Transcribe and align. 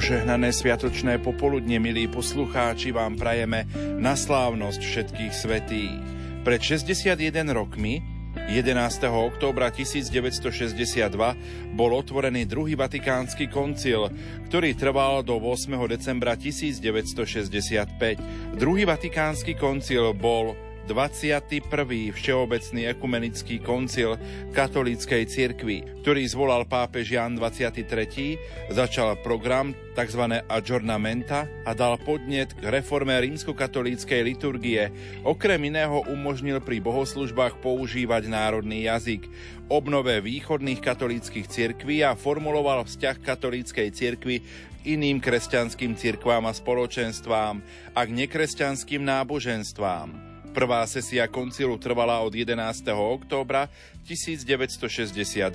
Požehnané 0.00 0.48
sviatočné 0.48 1.20
popoludne, 1.20 1.76
milí 1.76 2.08
poslucháči, 2.08 2.88
vám 2.88 3.20
prajeme 3.20 3.68
na 4.00 4.16
slávnosť 4.16 4.80
všetkých 4.80 5.28
svetých. 5.28 6.00
Pred 6.40 6.88
61 6.88 7.20
rokmi, 7.52 8.00
11. 8.48 8.80
októbra 9.12 9.68
1962, 9.68 11.76
bol 11.76 11.90
otvorený 11.92 12.48
druhý 12.48 12.80
vatikánsky 12.80 13.52
koncil, 13.52 14.08
ktorý 14.48 14.72
trval 14.72 15.20
do 15.20 15.36
8. 15.36 15.68
decembra 15.84 16.32
1965. 16.32 18.56
Druhý 18.56 18.88
vatikánsky 18.88 19.52
koncil 19.52 20.16
bol 20.16 20.56
21. 20.90 22.10
Všeobecný 22.10 22.90
ekumenický 22.90 23.62
koncil 23.62 24.18
katolíckej 24.50 25.22
cirkvi, 25.30 26.02
ktorý 26.02 26.26
zvolal 26.26 26.66
pápež 26.66 27.14
Jan 27.14 27.38
23. 27.38 28.74
začal 28.74 29.14
program 29.22 29.70
tzv. 29.94 30.42
adjornamenta 30.50 31.46
a 31.62 31.70
dal 31.78 31.94
podnet 32.02 32.50
k 32.58 32.66
reforme 32.74 33.14
rímskokatolíckej 33.22 34.20
liturgie. 34.26 34.90
Okrem 35.22 35.70
iného 35.70 36.02
umožnil 36.10 36.58
pri 36.58 36.82
bohoslužbách 36.82 37.62
používať 37.62 38.26
národný 38.26 38.90
jazyk, 38.90 39.30
obnove 39.70 40.18
východných 40.18 40.82
katolíckých 40.82 41.46
cirkví 41.46 42.02
a 42.02 42.18
formuloval 42.18 42.82
vzťah 42.82 43.16
katolíckej 43.22 43.88
cirkvi 43.94 44.42
iným 44.82 45.20
kresťanským 45.22 45.94
cirkvám 45.94 46.48
a 46.48 46.56
spoločenstvám 46.56 47.62
a 47.94 48.00
k 48.02 48.10
nekresťanským 48.10 49.04
náboženstvám. 49.04 50.29
Prvá 50.50 50.82
sesia 50.82 51.30
koncilu 51.30 51.78
trvala 51.78 52.18
od 52.26 52.34
11. 52.34 52.58
októbra 52.90 53.70
1962 54.02 55.46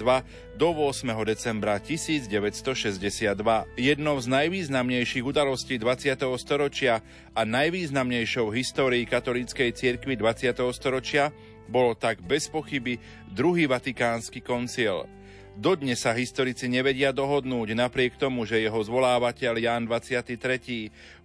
do 0.55 0.67
8. 0.71 1.11
decembra 1.27 1.75
1962. 1.83 3.35
Jednou 3.75 4.15
z 4.15 4.27
najvýznamnejších 4.31 5.19
udalostí 5.27 5.75
20. 5.75 6.15
storočia 6.39 7.03
a 7.35 7.41
najvýznamnejšou 7.43 8.47
histórií 8.55 9.03
katolíckej 9.03 9.75
cirkvi 9.75 10.15
20. 10.15 10.63
storočia 10.71 11.35
bolo 11.67 11.91
tak 11.91 12.23
bez 12.23 12.47
pochyby 12.47 12.95
druhý 13.27 13.67
vatikánsky 13.67 14.39
koncil. 14.39 15.11
Dodnes 15.55 16.03
sa 16.03 16.11
historici 16.11 16.67
nevedia 16.67 17.15
dohodnúť, 17.15 17.79
napriek 17.79 18.19
tomu, 18.19 18.43
že 18.43 18.59
jeho 18.59 18.75
zvolávateľ 18.75 19.55
Ján 19.55 19.87
23. 19.87 20.35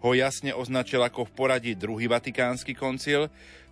ho 0.07 0.11
jasne 0.15 0.55
označil 0.55 1.03
ako 1.03 1.27
v 1.27 1.35
poradí 1.35 1.73
druhý 1.75 2.07
vatikánsky 2.07 2.71
koncil, 2.79 3.27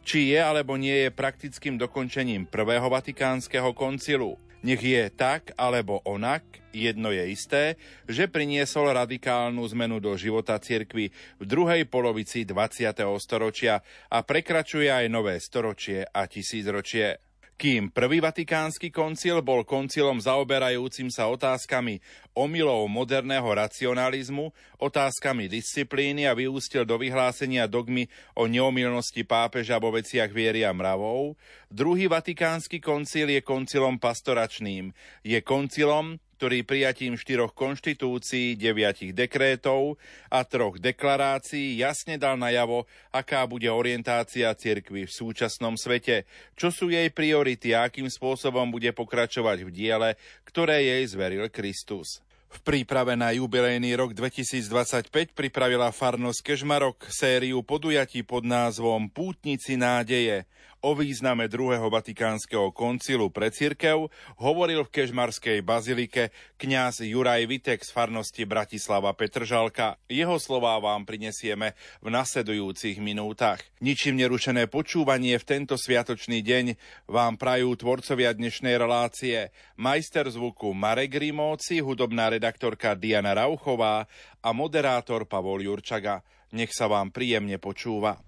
či 0.09 0.33
je 0.33 0.41
alebo 0.41 0.81
nie 0.81 1.05
je 1.05 1.12
praktickým 1.12 1.77
dokončením 1.77 2.48
prvého 2.48 2.89
vatikánskeho 2.89 3.77
koncilu. 3.77 4.41
Nech 4.65 4.81
je 4.81 5.05
tak 5.12 5.53
alebo 5.61 6.00
onak, 6.09 6.42
jedno 6.73 7.12
je 7.12 7.28
isté, 7.28 7.77
že 8.09 8.25
priniesol 8.25 8.89
radikálnu 8.97 9.61
zmenu 9.77 10.00
do 10.00 10.17
života 10.17 10.56
cirkvy 10.56 11.12
v 11.12 11.45
druhej 11.45 11.84
polovici 11.87 12.48
20. 12.48 12.89
storočia 13.20 13.84
a 14.09 14.25
prekračuje 14.25 14.89
aj 14.89 15.12
nové 15.12 15.37
storočie 15.45 16.09
a 16.09 16.25
tisícročie. 16.25 17.28
Kým 17.59 17.91
prvý 17.91 18.23
vatikánsky 18.23 18.87
koncil 18.95 19.42
bol 19.42 19.67
koncilom 19.67 20.23
zaoberajúcim 20.23 21.11
sa 21.11 21.27
otázkami 21.27 21.98
omylov 22.31 22.87
moderného 22.87 23.50
racionalizmu, 23.50 24.55
otázkami 24.78 25.50
disciplíny 25.50 26.31
a 26.31 26.39
vyústil 26.39 26.87
do 26.87 26.95
vyhlásenia 26.95 27.67
dogmy 27.67 28.06
o 28.39 28.47
neomilnosti 28.47 29.27
pápeža 29.27 29.83
vo 29.83 29.91
veciach 29.91 30.31
viery 30.31 30.62
a 30.62 30.70
mravov, 30.70 31.34
druhý 31.67 32.06
vatikánsky 32.06 32.78
koncil 32.78 33.27
je 33.27 33.42
koncilom 33.42 33.98
pastoračným. 33.98 34.95
Je 35.27 35.43
koncilom, 35.43 36.22
ktorý 36.39 36.62
prijatím 36.62 37.19
štyroch 37.19 37.50
konštitúcií, 37.50 38.54
deviatich 38.54 39.10
dekrétov 39.10 39.99
a 40.31 40.47
troch 40.47 40.78
deklarácií 40.78 41.82
jasne 41.82 42.15
dal 42.15 42.38
najavo, 42.38 42.87
aká 43.10 43.43
bude 43.50 43.66
orientácia 43.66 44.47
cirkvy 44.54 45.10
v 45.10 45.12
súčasnom 45.12 45.75
svete, 45.75 46.31
čo 46.54 46.71
sú 46.71 46.94
jej 46.94 47.10
priority 47.10 47.75
a 47.75 47.91
akým 47.91 48.06
spôsobom 48.06 48.71
bude 48.71 48.94
pokračovať 48.94 49.66
v 49.66 49.71
diele, 49.75 50.10
ktoré 50.47 50.87
jej 50.87 51.10
zveril 51.10 51.50
Kristus. 51.50 52.22
V 52.48 52.65
príprave 52.65 53.12
na 53.19 53.34
jubilejný 53.34 53.98
rok 53.98 54.15
2025 54.15 55.10
pripravila 55.34 55.91
farnosť 55.91 56.41
Kežmarok 56.41 57.10
sériu 57.10 57.60
podujatí 57.66 58.22
pod 58.22 58.47
názvom 58.47 59.10
Pútnici 59.10 59.75
nádeje– 59.75 60.47
O 60.78 60.94
význame 60.94 61.50
druhého 61.50 61.91
vatikánskeho 61.91 62.71
koncilu 62.71 63.34
pre 63.34 63.50
cirkev 63.50 64.15
hovoril 64.39 64.87
v 64.87 64.93
Kežmarskej 64.94 65.59
bazilike 65.59 66.31
kňaz 66.55 67.03
Juraj 67.03 67.50
Vitek 67.50 67.83
z 67.83 67.91
farnosti 67.91 68.47
Bratislava 68.47 69.11
Petržalka. 69.11 69.99
Jeho 70.06 70.39
slová 70.39 70.78
vám 70.78 71.03
prinesieme 71.03 71.75
v 71.99 72.15
nasledujúcich 72.15 73.03
minútach. 73.03 73.59
Ničím 73.83 74.22
nerušené 74.22 74.71
počúvanie 74.71 75.34
v 75.43 75.49
tento 75.50 75.75
sviatočný 75.75 76.47
deň 76.47 76.78
vám 77.10 77.43
prajú 77.43 77.75
tvorcovia 77.75 78.31
dnešnej 78.39 78.78
relácie 78.78 79.50
majster 79.75 80.31
zvuku 80.31 80.78
Marek 80.78 81.19
Rimóci, 81.19 81.83
hudobná 81.83 82.31
redaktorka 82.31 82.95
Diana 82.95 83.34
Rauchová 83.34 84.06
a 84.47 84.55
moderátor 84.55 85.27
Pavol 85.27 85.59
Jurčaga. 85.66 86.22
Nech 86.55 86.71
sa 86.71 86.87
vám 86.87 87.10
príjemne 87.10 87.59
počúva. 87.59 88.28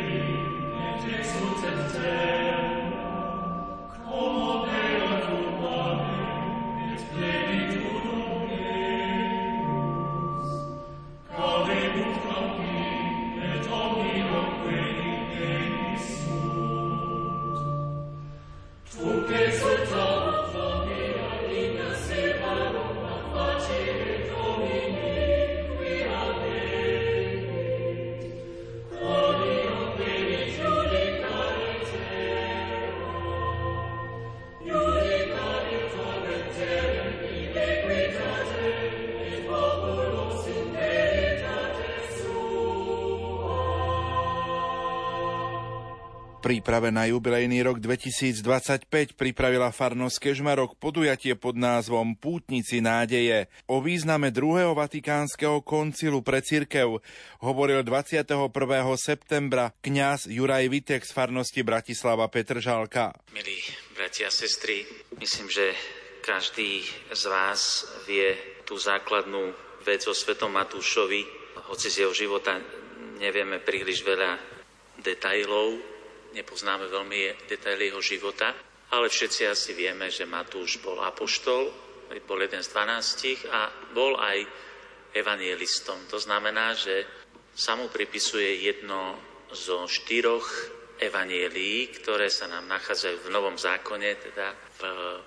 It 0.00 1.00
takes 1.02 1.34
root 1.40 1.64
and 1.64 1.92
tears. 1.92 2.37
Príprave 46.48 46.88
na 46.88 47.04
jubilejný 47.04 47.60
rok 47.60 47.76
2025 47.76 48.88
pripravila 49.20 49.68
farnosť 49.68 50.16
Kežmarok 50.16 50.80
podujatie 50.80 51.36
pod 51.36 51.60
názvom 51.60 52.16
Pútnici 52.16 52.80
nádeje. 52.80 53.52
O 53.68 53.84
význame 53.84 54.32
druhého 54.32 54.72
vatikánskeho 54.72 55.60
koncilu 55.60 56.24
pre 56.24 56.40
cirkev 56.40 57.04
hovoril 57.44 57.84
21. 57.84 58.48
septembra 58.96 59.76
kňaz 59.84 60.24
Juraj 60.32 60.72
Vitek 60.72 61.04
z 61.04 61.12
farnosti 61.12 61.60
Bratislava 61.60 62.24
Petržalka. 62.32 63.12
Milí 63.36 63.60
bratia 63.92 64.32
a 64.32 64.32
sestry, 64.32 64.88
myslím, 65.20 65.52
že 65.52 65.76
každý 66.24 66.80
z 67.12 67.22
vás 67.28 67.84
vie 68.08 68.32
tú 68.64 68.80
základnú 68.80 69.52
vec 69.84 70.00
o 70.08 70.16
Svetom 70.16 70.56
Matúšovi, 70.56 71.28
hoci 71.68 71.92
z 71.92 72.08
jeho 72.08 72.16
života 72.16 72.56
nevieme 73.20 73.60
príliš 73.60 74.00
veľa 74.00 74.40
detajlov, 75.04 75.97
nepoznáme 76.38 76.86
veľmi 76.86 77.50
detaily 77.50 77.90
jeho 77.90 78.02
života, 78.02 78.54
ale 78.94 79.10
všetci 79.10 79.42
asi 79.44 79.76
vieme, 79.76 80.08
že 80.08 80.24
Matúš 80.24 80.80
bol 80.80 81.02
apoštol, 81.02 81.68
bol 82.24 82.40
jeden 82.40 82.64
z 82.64 82.72
dvanástich 82.72 83.44
a 83.52 83.68
bol 83.92 84.16
aj 84.16 84.48
evanielistom. 85.12 86.08
To 86.08 86.16
znamená, 86.16 86.72
že 86.72 87.04
sa 87.52 87.76
mu 87.76 87.90
pripisuje 87.92 88.64
jedno 88.64 89.18
zo 89.52 89.84
štyroch 89.84 90.46
evanielií, 90.98 91.94
ktoré 92.00 92.26
sa 92.30 92.50
nám 92.50 92.66
nachádzajú 92.66 93.28
v 93.28 93.32
Novom 93.32 93.54
zákone, 93.54 94.08
teda 94.18 94.54
v, 94.54 94.80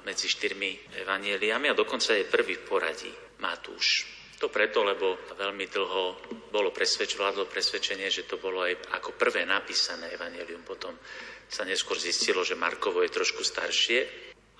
medzi 0.03 0.27
štyrmi 0.27 0.99
evanieliami 1.05 1.71
a 1.71 1.77
dokonca 1.77 2.15
je 2.15 2.27
prvý 2.27 2.59
v 2.59 2.65
poradí, 2.67 3.11
Matúš. 3.39 4.20
To 4.41 4.49
preto, 4.49 4.81
lebo 4.81 5.21
veľmi 5.37 5.69
dlho 5.69 6.03
bolo 6.49 6.73
presvedč, 6.73 7.13
vládlo 7.13 7.45
presvedčenie, 7.45 8.09
že 8.09 8.25
to 8.25 8.41
bolo 8.41 8.65
aj 8.65 8.73
ako 8.97 9.13
prvé 9.13 9.45
napísané 9.45 10.09
evanelium. 10.17 10.65
Potom 10.65 10.97
sa 11.45 11.61
neskôr 11.61 12.01
zistilo, 12.01 12.41
že 12.41 12.57
Markovo 12.57 13.05
je 13.05 13.13
trošku 13.13 13.45
staršie. 13.45 13.99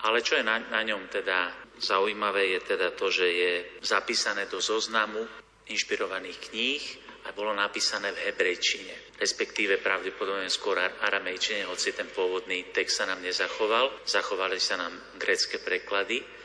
Ale 0.06 0.22
čo 0.22 0.38
je 0.38 0.46
na, 0.46 0.62
na 0.70 0.86
ňom 0.86 1.10
teda 1.10 1.50
zaujímavé, 1.82 2.54
je 2.58 2.78
teda 2.78 2.94
to, 2.94 3.10
že 3.10 3.26
je 3.26 3.54
zapísané 3.82 4.46
do 4.46 4.62
zoznamu 4.62 5.26
inšpirovaných 5.66 6.38
kníh 6.54 6.84
a 7.26 7.34
bolo 7.34 7.54
napísané 7.54 8.14
v 8.14 8.22
hebrejčine, 8.30 9.18
respektíve 9.18 9.82
pravdepodobne 9.82 10.50
skôr 10.50 10.78
aramejčine, 10.78 11.66
hoci 11.70 11.94
ten 11.94 12.10
pôvodný 12.14 12.70
text 12.70 13.02
sa 13.02 13.10
nám 13.10 13.22
nezachoval. 13.22 14.06
Zachovali 14.06 14.62
sa 14.62 14.78
nám 14.78 14.94
grecké 15.18 15.58
preklady 15.58 16.41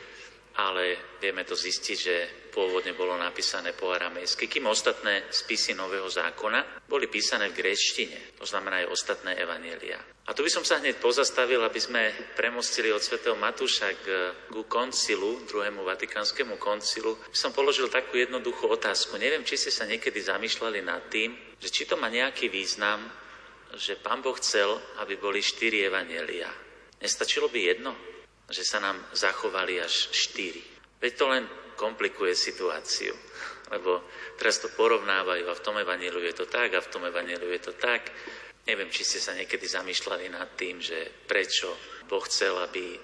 ale 0.57 1.17
vieme 1.21 1.45
to 1.45 1.53
zistiť, 1.53 1.99
že 2.01 2.17
pôvodne 2.49 2.97
bolo 2.97 3.13
napísané 3.21 3.77
po 3.77 3.93
aramejsky, 3.93 4.49
kým 4.49 4.65
ostatné 4.73 5.29
spisy 5.29 5.77
Nového 5.77 6.09
zákona 6.09 6.89
boli 6.89 7.13
písané 7.13 7.53
v 7.53 7.61
gréčtine, 7.61 8.41
to 8.41 8.49
znamená 8.49 8.81
aj 8.81 8.89
ostatné 8.89 9.37
evanielia. 9.37 10.01
A 10.27 10.33
tu 10.33 10.41
by 10.41 10.51
som 10.51 10.65
sa 10.65 10.81
hneď 10.81 10.97
pozastavil, 10.97 11.61
aby 11.61 11.77
sme 11.77 12.11
premostili 12.33 12.89
od 12.89 13.05
svätého 13.05 13.37
Matúša 13.37 13.93
k, 14.01 14.07
ku 14.49 14.65
koncilu, 14.65 15.45
druhému 15.45 15.85
vatikánskemu 15.85 16.57
koncilu, 16.57 17.21
by 17.29 17.37
som 17.37 17.53
položil 17.53 17.93
takú 17.93 18.17
jednoduchú 18.17 18.67
otázku. 18.73 19.21
Neviem, 19.21 19.45
či 19.45 19.61
ste 19.61 19.71
sa 19.71 19.85
niekedy 19.85 20.19
zamýšľali 20.25 20.81
nad 20.81 21.05
tým, 21.13 21.37
že 21.61 21.69
či 21.69 21.85
to 21.85 22.01
má 22.01 22.09
nejaký 22.09 22.49
význam, 22.49 23.05
že 23.77 24.01
Pán 24.01 24.25
Boh 24.25 24.35
chcel, 24.41 24.73
aby 25.05 25.21
boli 25.21 25.45
štyri 25.45 25.85
evanielia. 25.85 26.49
Nestačilo 26.97 27.53
by 27.53 27.61
jedno? 27.61 28.16
Že 28.47 28.63
sa 28.63 28.79
nám 28.79 28.99
zachovali 29.11 29.83
až 29.83 30.11
štyri. 30.15 30.63
Veď 31.03 31.13
to 31.19 31.25
len 31.27 31.45
komplikuje 31.77 32.33
situáciu, 32.33 33.13
lebo 33.71 34.07
teraz 34.39 34.63
to 34.63 34.73
porovnávajú 34.73 35.45
a 35.51 35.59
v 35.59 35.65
tom 35.65 35.77
evaníliu 35.77 36.25
je 36.33 36.37
to 36.43 36.47
tak 36.49 36.73
a 36.73 36.81
v 36.81 36.91
tom 36.91 37.05
evaníliu 37.05 37.51
je 37.53 37.63
to 37.63 37.75
tak. 37.77 38.11
Neviem, 38.67 38.91
či 38.91 39.07
ste 39.07 39.23
sa 39.23 39.37
niekedy 39.37 39.67
zamýšľali 39.67 40.27
nad 40.33 40.59
tým, 40.59 40.83
že 40.83 41.27
prečo 41.29 41.71
Boh 42.11 42.23
chcel, 42.27 42.59
aby, 42.59 42.99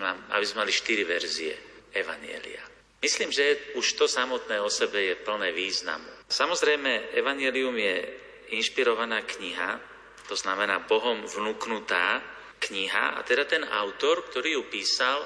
nám, 0.00 0.16
aby 0.32 0.44
sme 0.48 0.64
mali 0.64 0.72
štyri 0.72 1.04
verzie 1.04 1.52
evanielia. 1.92 2.64
Myslím, 3.04 3.28
že 3.28 3.76
už 3.76 4.00
to 4.00 4.08
samotné 4.08 4.64
o 4.64 4.72
sebe 4.72 5.12
je 5.12 5.14
plné 5.20 5.52
významu. 5.52 6.08
Samozrejme, 6.24 7.12
Evangelium 7.12 7.76
je 7.76 8.00
inšpirovaná 8.56 9.20
kniha, 9.28 9.76
to 10.24 10.32
znamená 10.32 10.88
Bohom 10.88 11.20
vnúknutá, 11.28 12.24
kniha 12.64 13.16
a 13.16 13.20
teda 13.20 13.44
ten 13.44 13.64
autor, 13.68 14.24
ktorý 14.24 14.56
ju 14.56 14.62
písal, 14.72 15.20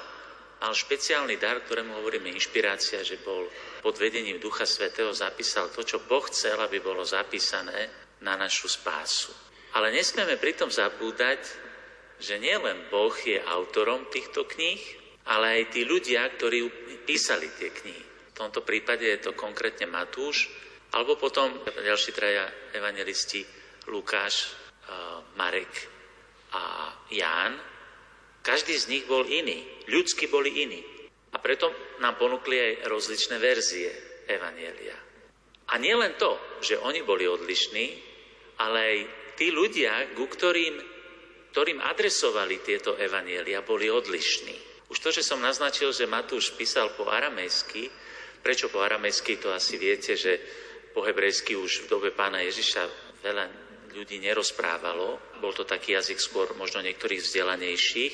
mal 0.59 0.75
špeciálny 0.75 1.39
dar, 1.39 1.63
ktorému 1.63 2.03
hovoríme 2.03 2.27
inšpirácia, 2.35 2.99
že 2.99 3.23
bol 3.23 3.47
pod 3.79 3.95
vedením 3.95 4.43
Ducha 4.43 4.67
Svetého 4.67 5.15
zapísal 5.15 5.71
to, 5.71 5.87
čo 5.87 6.03
Boh 6.03 6.27
chcel, 6.27 6.59
aby 6.59 6.83
bolo 6.83 7.07
zapísané 7.07 7.87
na 8.19 8.35
našu 8.35 8.67
spásu. 8.67 9.31
Ale 9.79 9.95
nesmieme 9.95 10.35
pritom 10.35 10.67
zabúdať, 10.67 11.39
že 12.19 12.35
nielen 12.35 12.91
Boh 12.91 13.15
je 13.15 13.39
autorom 13.39 14.11
týchto 14.11 14.43
kníh, 14.43 14.81
ale 15.31 15.63
aj 15.63 15.79
tí 15.79 15.87
ľudia, 15.87 16.27
ktorí 16.35 16.67
písali 17.07 17.47
tie 17.55 17.71
knihy. 17.71 18.03
V 18.29 18.33
tomto 18.35 18.59
prípade 18.67 19.07
je 19.07 19.19
to 19.23 19.31
konkrétne 19.39 19.87
Matúš, 19.87 20.51
alebo 20.91 21.15
potom 21.15 21.53
ďalší 21.63 22.11
traja 22.11 22.49
evangelisti 22.75 23.45
Lukáš, 23.87 24.51
Marek 25.37 25.98
a 26.53 26.93
Ján, 27.13 27.53
každý 28.41 28.73
z 28.77 28.89
nich 28.89 29.05
bol 29.05 29.25
iný, 29.27 29.61
ľudsky 29.89 30.25
boli 30.31 30.63
iní. 30.63 30.81
A 31.29 31.37
preto 31.37 31.69
nám 32.01 32.17
ponúkli 32.17 32.57
aj 32.57 32.73
rozličné 32.89 33.37
verzie 33.37 33.89
Evanielia. 34.25 34.97
A 35.69 35.77
nie 35.77 35.93
len 35.93 36.17
to, 36.17 36.57
že 36.65 36.81
oni 36.81 37.05
boli 37.05 37.29
odlišní, 37.29 37.85
ale 38.57 38.77
aj 38.81 38.97
tí 39.37 39.53
ľudia, 39.53 40.17
ku 40.17 40.25
ktorým, 40.25 40.81
ktorým 41.53 41.79
adresovali 41.85 42.65
tieto 42.65 42.97
Evanielia, 42.97 43.61
boli 43.61 43.85
odlišní. 43.85 44.89
Už 44.89 44.97
to, 44.97 45.13
že 45.13 45.21
som 45.21 45.37
naznačil, 45.37 45.93
že 45.93 46.09
Matúš 46.09 46.57
písal 46.57 46.89
po 46.97 47.05
aramejsky, 47.05 47.85
prečo 48.41 48.73
po 48.73 48.81
aramejsky, 48.81 49.37
to 49.37 49.53
asi 49.53 49.77
viete, 49.77 50.17
že 50.17 50.41
po 50.97 51.05
hebrejsky 51.05 51.53
už 51.53 51.85
v 51.85 51.89
dobe 51.93 52.09
pána 52.09 52.41
Ježiša 52.41 52.81
veľa 53.21 53.68
ľudí 53.93 54.21
nerozprávalo. 54.21 55.39
Bol 55.41 55.53
to 55.53 55.65
taký 55.65 55.97
jazyk 55.97 56.19
skôr 56.21 56.47
možno 56.55 56.81
niektorých 56.81 57.21
vzdelanejších, 57.21 58.13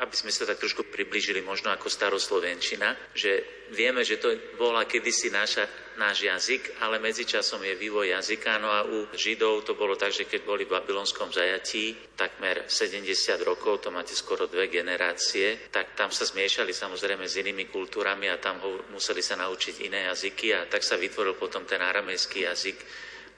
aby 0.00 0.14
sme 0.16 0.32
sa 0.32 0.48
tak 0.48 0.58
trošku 0.58 0.88
priblížili 0.88 1.44
možno 1.44 1.68
ako 1.70 1.92
staroslovenčina, 1.92 3.12
že 3.12 3.44
vieme, 3.70 4.00
že 4.02 4.16
to 4.16 4.34
bola 4.56 4.88
kedysi 4.88 5.28
naša, 5.28 5.68
náš 6.00 6.24
jazyk, 6.24 6.80
ale 6.80 6.96
medzičasom 6.98 7.60
je 7.60 7.76
vývoj 7.76 8.10
jazyka. 8.16 8.56
No 8.58 8.72
a 8.72 8.82
u 8.82 9.06
Židov 9.12 9.68
to 9.68 9.76
bolo 9.76 9.94
tak, 9.94 10.10
že 10.10 10.24
keď 10.24 10.40
boli 10.42 10.64
v 10.64 10.74
babylonskom 10.74 11.28
zajatí 11.30 12.16
takmer 12.16 12.66
70 12.66 13.04
rokov, 13.44 13.84
to 13.84 13.92
máte 13.92 14.16
skoro 14.16 14.48
dve 14.48 14.66
generácie, 14.72 15.68
tak 15.68 15.92
tam 15.92 16.08
sa 16.08 16.24
zmiešali 16.24 16.72
samozrejme 16.72 17.28
s 17.28 17.38
inými 17.38 17.68
kultúrami 17.68 18.32
a 18.32 18.40
tam 18.40 18.58
ho, 18.64 18.88
museli 18.90 19.20
sa 19.20 19.36
naučiť 19.38 19.86
iné 19.86 20.08
jazyky 20.08 20.56
a 20.56 20.66
tak 20.66 20.80
sa 20.82 20.96
vytvoril 20.96 21.36
potom 21.36 21.68
ten 21.68 21.78
aramejský 21.78 22.48
jazyk, 22.48 22.78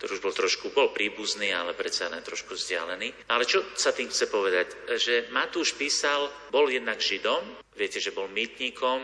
ktorý 0.04 0.20
už 0.20 0.26
bol 0.28 0.36
trošku 0.36 0.68
bol 0.76 0.92
príbuzný, 0.92 1.48
ale 1.56 1.72
predsa 1.72 2.12
len 2.12 2.20
trošku 2.20 2.52
vzdialený. 2.52 3.24
Ale 3.32 3.48
čo 3.48 3.64
sa 3.72 3.88
tým 3.88 4.12
chce 4.12 4.28
povedať? 4.28 4.92
Že 5.00 5.32
Matúš 5.32 5.72
písal, 5.80 6.28
bol 6.52 6.68
jednak 6.68 7.00
Židom, 7.00 7.40
viete, 7.72 8.04
že 8.04 8.12
bol 8.12 8.28
mýtnikom, 8.28 9.00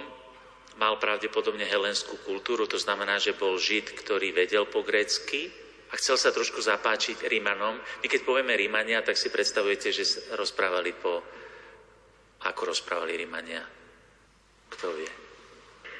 mal 0.77 1.01
pravdepodobne 1.01 1.65
helenskú 1.65 2.21
kultúru, 2.21 2.69
to 2.69 2.77
znamená, 2.77 3.17
že 3.17 3.33
bol 3.33 3.57
Žid, 3.57 3.97
ktorý 3.97 4.37
vedel 4.37 4.69
po 4.69 4.85
grécky, 4.85 5.49
a 5.89 5.97
chcel 5.97 6.21
sa 6.21 6.37
trošku 6.37 6.61
zapáčiť 6.61 7.25
Rímanom. 7.25 7.81
My 7.81 8.07
keď 8.07 8.21
povieme 8.21 8.53
Rímania, 8.53 9.01
tak 9.01 9.17
si 9.17 9.33
predstavujete, 9.33 9.97
že 9.97 10.37
rozprávali 10.37 10.93
po... 11.01 11.25
Ako 12.45 12.77
rozprávali 12.77 13.17
Rímania? 13.17 13.65
Kto 14.69 14.93
vie? 15.01 15.09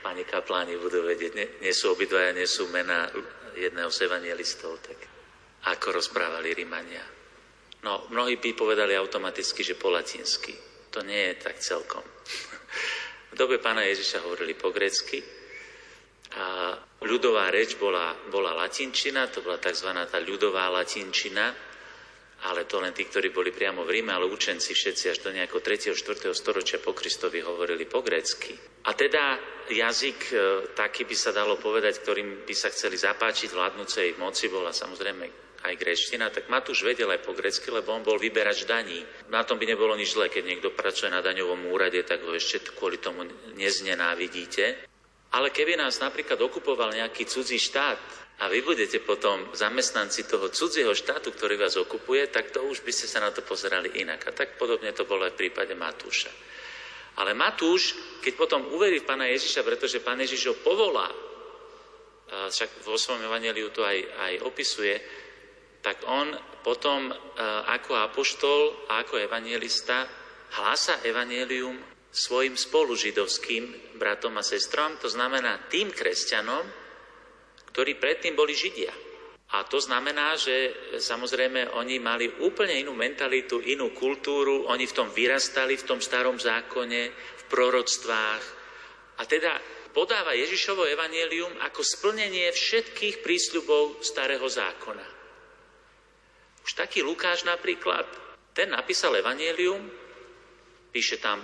Pani 0.05 0.29
kapláni 0.29 0.77
budú 0.77 1.09
vedieť. 1.09 1.33
Nie, 1.33 1.49
nie 1.65 1.73
sú 1.73 1.97
obidvaja, 1.97 2.37
nie 2.37 2.45
sú 2.45 2.69
mená 2.69 3.09
jedného 3.57 3.91
z 3.91 4.07
evangelistov. 4.07 4.79
Tak 4.83 4.99
ako 5.71 5.87
rozprávali 6.01 6.55
Rímania? 6.55 7.03
No, 7.81 8.09
mnohí 8.13 8.37
by 8.37 8.53
povedali 8.53 8.93
automaticky, 8.93 9.65
že 9.65 9.79
po 9.81 9.89
latinsky. 9.89 10.53
To 10.93 11.01
nie 11.01 11.33
je 11.33 11.35
tak 11.41 11.57
celkom. 11.63 12.05
V 13.31 13.35
dobe 13.39 13.63
pána 13.63 13.87
Ježiša 13.87 14.27
hovorili 14.27 14.59
po 14.59 14.75
grecky, 14.75 15.23
a 16.31 16.79
ľudová 17.03 17.51
reč 17.51 17.75
bola, 17.75 18.15
bola 18.31 18.55
latinčina, 18.55 19.27
to 19.27 19.43
bola 19.43 19.59
tzv. 19.59 19.91
tá 20.07 20.19
ľudová 20.23 20.71
latinčina, 20.71 21.51
ale 22.41 22.65
to 22.65 22.81
len 22.81 22.97
tí, 22.97 23.05
ktorí 23.05 23.29
boli 23.29 23.53
priamo 23.53 23.85
v 23.85 24.01
Ríme, 24.01 24.17
ale 24.17 24.25
učenci 24.25 24.73
všetci 24.73 25.05
až 25.13 25.19
do 25.21 25.31
nejakého 25.37 25.61
3. 25.61 25.93
4. 25.93 26.33
storočia 26.33 26.81
po 26.81 26.97
Kristovi 26.97 27.45
hovorili 27.45 27.85
po 27.85 28.01
grécky. 28.01 28.57
A 28.89 28.97
teda 28.97 29.37
jazyk, 29.69 30.19
e, 30.33 30.35
taký 30.73 31.05
by 31.05 31.17
sa 31.17 31.37
dalo 31.37 31.61
povedať, 31.61 32.01
ktorým 32.01 32.49
by 32.49 32.55
sa 32.57 32.73
chceli 32.73 32.97
zapáčiť 32.97 33.53
vládnúcej 33.53 34.17
moci, 34.17 34.49
bola 34.49 34.73
samozrejme 34.73 35.51
aj 35.61 35.75
gréčtina, 35.77 36.33
tak 36.33 36.49
Matúš 36.49 36.81
vedel 36.81 37.13
aj 37.13 37.21
po 37.21 37.37
grecky, 37.37 37.69
lebo 37.69 37.93
on 37.93 38.01
bol 38.01 38.17
vyberač 38.17 38.65
daní. 38.65 39.05
Na 39.29 39.45
tom 39.45 39.61
by 39.61 39.69
nebolo 39.69 39.93
nič 39.93 40.17
zlé, 40.17 40.33
keď 40.33 40.45
niekto 40.49 40.73
pracuje 40.73 41.13
na 41.13 41.21
daňovom 41.21 41.69
úrade, 41.69 42.01
tak 42.09 42.25
ho 42.25 42.33
ešte 42.33 42.73
kvôli 42.73 42.97
tomu 42.97 43.29
neznenávidíte. 43.53 44.89
Ale 45.31 45.53
keby 45.53 45.77
nás 45.77 46.01
napríklad 46.01 46.41
okupoval 46.41 46.97
nejaký 46.97 47.29
cudzí 47.29 47.61
štát 47.61 48.01
a 48.41 48.49
vy 48.49 48.65
budete 48.65 49.05
potom 49.05 49.53
zamestnanci 49.53 50.25
toho 50.25 50.49
cudzieho 50.49 50.97
štátu, 50.97 51.29
ktorý 51.37 51.61
vás 51.61 51.77
okupuje, 51.77 52.33
tak 52.33 52.49
to 52.49 52.65
už 52.65 52.81
by 52.81 52.93
ste 52.93 53.05
sa 53.05 53.21
na 53.21 53.29
to 53.29 53.45
pozerali 53.45 54.01
inak. 54.01 54.25
A 54.25 54.33
tak 54.33 54.57
podobne 54.57 54.97
to 54.97 55.05
bolo 55.05 55.29
aj 55.29 55.37
v 55.37 55.41
prípade 55.45 55.77
Matúša. 55.77 56.33
Ale 57.21 57.37
Matúš, 57.37 57.93
keď 58.25 58.33
potom 58.41 58.73
uverí 58.73 59.05
v 59.05 59.09
Pána 59.09 59.29
Ježiša, 59.29 59.61
pretože 59.61 60.01
Pán 60.01 60.17
Ježiš 60.25 60.49
ho 60.49 60.57
povolá, 60.57 61.13
však 62.31 62.81
vo 62.87 62.97
svojom 62.97 63.29
evaneliu 63.29 63.69
to 63.77 63.85
aj, 63.85 63.99
aj 64.01 64.33
opisuje, 64.49 64.97
tak 65.85 66.01
on 66.09 66.33
potom 66.65 67.13
ako 67.69 67.93
apoštol 68.09 68.89
a 68.89 69.05
ako 69.05 69.21
evangelista 69.21 70.09
hlása 70.57 71.05
evanelium 71.05 71.77
svojim 72.09 72.57
spolužidovským 72.57 73.95
bratom 74.01 74.33
a 74.41 74.45
sestrom, 74.47 74.97
to 74.97 75.13
znamená 75.13 75.69
tým 75.69 75.93
kresťanom, 75.93 76.80
ktorí 77.73 77.97
predtým 77.97 78.35
boli 78.35 78.53
Židia. 78.53 78.93
A 79.51 79.67
to 79.67 79.83
znamená, 79.83 80.39
že 80.39 80.71
samozrejme 81.03 81.75
oni 81.75 81.99
mali 81.99 82.31
úplne 82.39 82.79
inú 82.79 82.95
mentalitu, 82.95 83.59
inú 83.59 83.91
kultúru, 83.91 84.71
oni 84.71 84.87
v 84.87 84.95
tom 84.95 85.11
vyrastali, 85.11 85.75
v 85.75 85.87
tom 85.87 85.99
starom 85.99 86.39
zákone, 86.39 87.03
v 87.11 87.43
proroctvách. 87.51 88.45
A 89.19 89.23
teda 89.27 89.59
podáva 89.91 90.39
Ježišovo 90.39 90.87
evanielium 90.87 91.51
ako 91.67 91.83
splnenie 91.83 92.47
všetkých 92.55 93.27
prísľubov 93.27 94.07
starého 94.07 94.47
zákona. 94.47 95.07
Už 96.63 96.73
taký 96.79 97.03
Lukáš 97.03 97.43
napríklad, 97.43 98.07
ten 98.55 98.71
napísal 98.71 99.19
evanielium, 99.19 99.83
píše 100.95 101.19
tam 101.19 101.43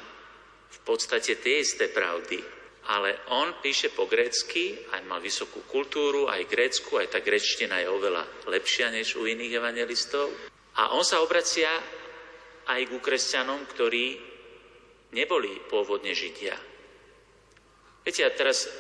v 0.71 0.79
podstate 0.87 1.43
tie 1.43 1.59
isté 1.59 1.91
pravdy, 1.91 2.39
ale 2.87 3.27
on 3.35 3.59
píše 3.59 3.91
po 3.91 4.07
grécky, 4.07 4.79
aj 4.95 5.03
mal 5.11 5.19
vysokú 5.19 5.67
kultúru, 5.67 6.31
aj 6.31 6.47
grécku, 6.47 7.03
aj 7.03 7.11
tá 7.11 7.19
gréčtina 7.19 7.83
je 7.83 7.91
oveľa 7.91 8.47
lepšia 8.47 8.95
než 8.95 9.19
u 9.19 9.27
iných 9.27 9.59
evangelistov. 9.59 10.31
A 10.79 10.95
on 10.95 11.03
sa 11.03 11.19
obracia 11.19 11.71
aj 12.71 12.81
ku 12.87 13.03
kresťanom, 13.03 13.67
ktorí 13.75 14.19
neboli 15.19 15.59
pôvodne 15.67 16.15
Židia. 16.15 16.55
Viete, 18.07 18.23
a 18.23 18.31
teraz, 18.31 18.71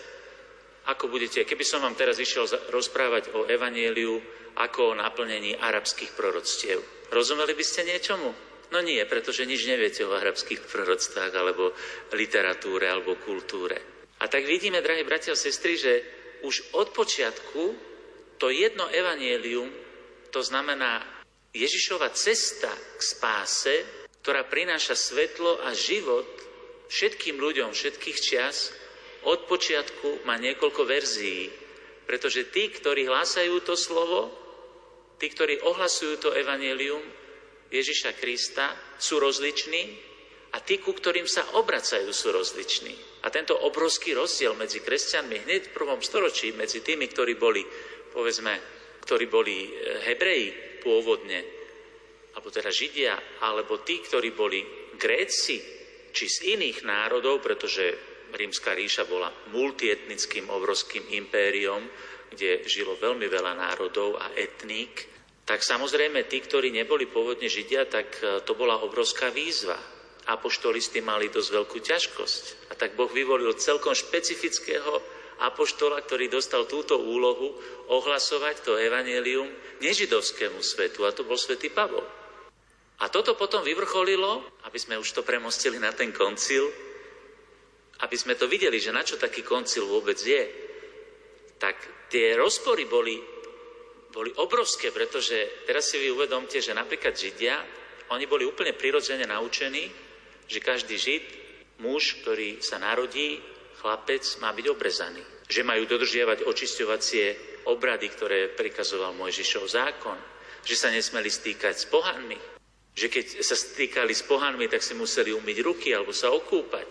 ako 0.86 1.10
budete, 1.10 1.42
keby 1.42 1.66
som 1.66 1.82
vám 1.82 1.98
teraz 1.98 2.22
išiel 2.22 2.46
rozprávať 2.70 3.34
o 3.34 3.50
evanieliu 3.50 4.22
ako 4.54 4.94
o 4.94 4.98
naplnení 4.98 5.58
arabských 5.58 6.14
proroctiev, 6.14 7.10
rozumeli 7.10 7.58
by 7.58 7.64
ste 7.66 7.90
niečomu? 7.90 8.30
No 8.70 8.78
nie, 8.82 9.02
pretože 9.06 9.46
nič 9.46 9.66
neviete 9.66 10.02
o 10.06 10.14
arabských 10.14 10.62
proroctvách 10.62 11.32
alebo 11.34 11.75
literatúre 12.14 12.90
alebo 12.90 13.18
kultúre. 13.18 13.96
A 14.20 14.28
tak 14.28 14.49
vidíme, 14.49 14.80
drahí 14.80 15.04
bratia 15.04 15.37
a 15.37 15.38
sestry, 15.38 15.76
že 15.76 15.92
už 16.44 16.73
od 16.76 16.92
počiatku 16.96 17.62
to 18.40 18.49
jedno 18.49 18.88
evanielium, 18.88 19.68
to 20.32 20.40
znamená 20.40 21.04
Ježišova 21.52 22.12
cesta 22.12 22.68
k 22.68 23.00
spáse, 23.00 23.75
ktorá 24.20 24.44
prináša 24.44 24.96
svetlo 24.96 25.64
a 25.64 25.73
život 25.73 26.28
všetkým 26.88 27.40
ľuďom 27.40 27.73
všetkých 27.73 28.18
čias, 28.20 28.73
od 29.26 29.50
počiatku 29.50 30.23
má 30.28 30.38
niekoľko 30.38 30.82
verzií. 30.87 31.50
Pretože 32.06 32.46
tí, 32.54 32.70
ktorí 32.70 33.11
hlásajú 33.11 33.58
to 33.66 33.75
slovo, 33.75 34.30
tí, 35.18 35.26
ktorí 35.26 35.58
ohlasujú 35.66 36.23
to 36.23 36.30
evanielium, 36.30 37.02
Ježiša 37.66 38.14
Krista 38.23 38.70
sú 38.94 39.18
rozliční 39.18 39.99
a 40.55 40.62
tí, 40.62 40.79
ku 40.79 40.95
ktorým 40.95 41.26
sa 41.26 41.43
obracajú, 41.59 42.11
sú 42.15 42.31
rozliční. 42.31 42.95
A 43.26 43.33
tento 43.35 43.59
obrovský 43.59 44.15
rozdiel 44.15 44.55
medzi 44.55 44.85
kresťanmi 44.85 45.43
hneď 45.43 45.62
v 45.71 45.75
prvom 45.75 45.99
storočí, 45.99 46.55
medzi 46.55 46.85
tými, 46.85 47.11
ktorí 47.11 47.35
boli, 47.35 47.67
povedzme, 48.15 48.55
ktorí 49.03 49.26
boli 49.26 49.67
e, 49.67 49.71
Hebreji 50.07 50.81
pôvodne, 50.83 51.41
alebo 52.38 52.49
teda 52.53 52.71
Židia, 52.71 53.43
alebo 53.43 53.83
tí, 53.83 53.99
ktorí 53.99 54.31
boli 54.31 54.62
Gréci, 54.95 55.59
či 56.15 56.25
z 56.31 56.57
iných 56.57 56.87
národov, 56.87 57.45
pretože 57.45 58.17
Rímska 58.33 58.75
ríša 58.75 59.07
bola 59.07 59.31
multietnickým 59.55 60.50
obrovským 60.50 61.12
impériom, 61.15 61.85
kde 62.33 62.67
žilo 62.67 62.99
veľmi 62.99 63.26
veľa 63.31 63.53
národov 63.55 64.19
a 64.19 64.35
etník, 64.35 65.07
tak 65.47 65.62
samozrejme 65.62 66.26
tí, 66.26 66.43
ktorí 66.43 66.75
neboli 66.75 67.07
pôvodne 67.07 67.47
Židia, 67.47 67.87
tak 67.87 68.19
e, 68.19 68.43
to 68.43 68.59
bola 68.59 68.83
obrovská 68.83 69.31
výzva. 69.31 69.79
Apoštolisti 70.26 70.99
mali 71.02 71.30
dosť 71.30 71.50
veľkú 71.54 71.78
ťažkosť. 71.78 72.71
A 72.71 72.78
tak 72.78 72.99
Boh 72.99 73.06
vyvolil 73.06 73.54
celkom 73.54 73.95
špecifického 73.95 74.99
apoštola, 75.38 76.02
ktorý 76.02 76.33
dostal 76.33 76.66
túto 76.66 76.99
úlohu 76.99 77.54
ohlasovať 77.92 78.66
to 78.66 78.73
evanelium 78.75 79.47
nežidovskému 79.85 80.59
svetu, 80.64 81.04
a 81.04 81.12
to 81.12 81.23
bol 81.23 81.37
svätý 81.37 81.68
Pavol. 81.68 82.02
A 83.04 83.12
toto 83.12 83.37
potom 83.37 83.61
vyvrcholilo, 83.61 84.40
aby 84.64 84.78
sme 84.80 84.97
už 84.97 85.12
to 85.12 85.21
premostili 85.21 85.76
na 85.76 85.92
ten 85.92 86.11
koncil, 86.16 86.64
aby 88.00 88.16
sme 88.16 88.35
to 88.35 88.49
videli, 88.49 88.80
že 88.80 88.92
na 88.92 89.04
čo 89.04 89.21
taký 89.21 89.45
koncil 89.45 89.85
vôbec 89.85 90.16
je, 90.16 90.42
tak 91.61 91.76
tie 92.09 92.37
rozpory 92.37 92.88
boli 92.88 93.37
boli 94.16 94.33
obrovské, 94.40 94.97
pretože 94.97 95.68
teraz 95.68 95.92
si 95.92 96.00
vy 96.00 96.09
uvedomte, 96.09 96.56
že 96.56 96.73
napríklad 96.73 97.12
Židia, 97.12 97.61
oni 98.16 98.25
boli 98.25 98.49
úplne 98.49 98.73
prirodzene 98.73 99.28
naučení, 99.28 99.92
že 100.47 100.62
každý 100.62 100.97
Žid, 100.97 101.25
muž, 101.83 102.23
ktorý 102.23 102.62
sa 102.62 102.79
narodí, 102.79 103.43
chlapec, 103.83 104.23
má 104.41 104.55
byť 104.55 104.67
obrezaný. 104.71 105.23
Že 105.47 105.62
majú 105.62 105.87
dodržiavať 105.87 106.43
očisťovacie 106.47 107.25
obrady, 107.71 108.07
ktoré 108.11 108.50
prikazoval 108.55 109.15
Mojžišov 109.15 109.65
zákon. 109.67 110.19
Že 110.67 110.75
sa 110.75 110.88
nesmeli 110.91 111.31
stýkať 111.31 111.75
s 111.75 111.87
pohanmi. 111.87 112.38
Že 112.97 113.07
keď 113.12 113.26
sa 113.45 113.55
stýkali 113.55 114.11
s 114.17 114.26
pohanmi, 114.26 114.67
tak 114.67 114.83
si 114.83 114.97
museli 114.97 115.31
umyť 115.31 115.59
ruky 115.62 115.93
alebo 115.95 116.11
sa 116.11 116.33
okúpať. 116.33 116.88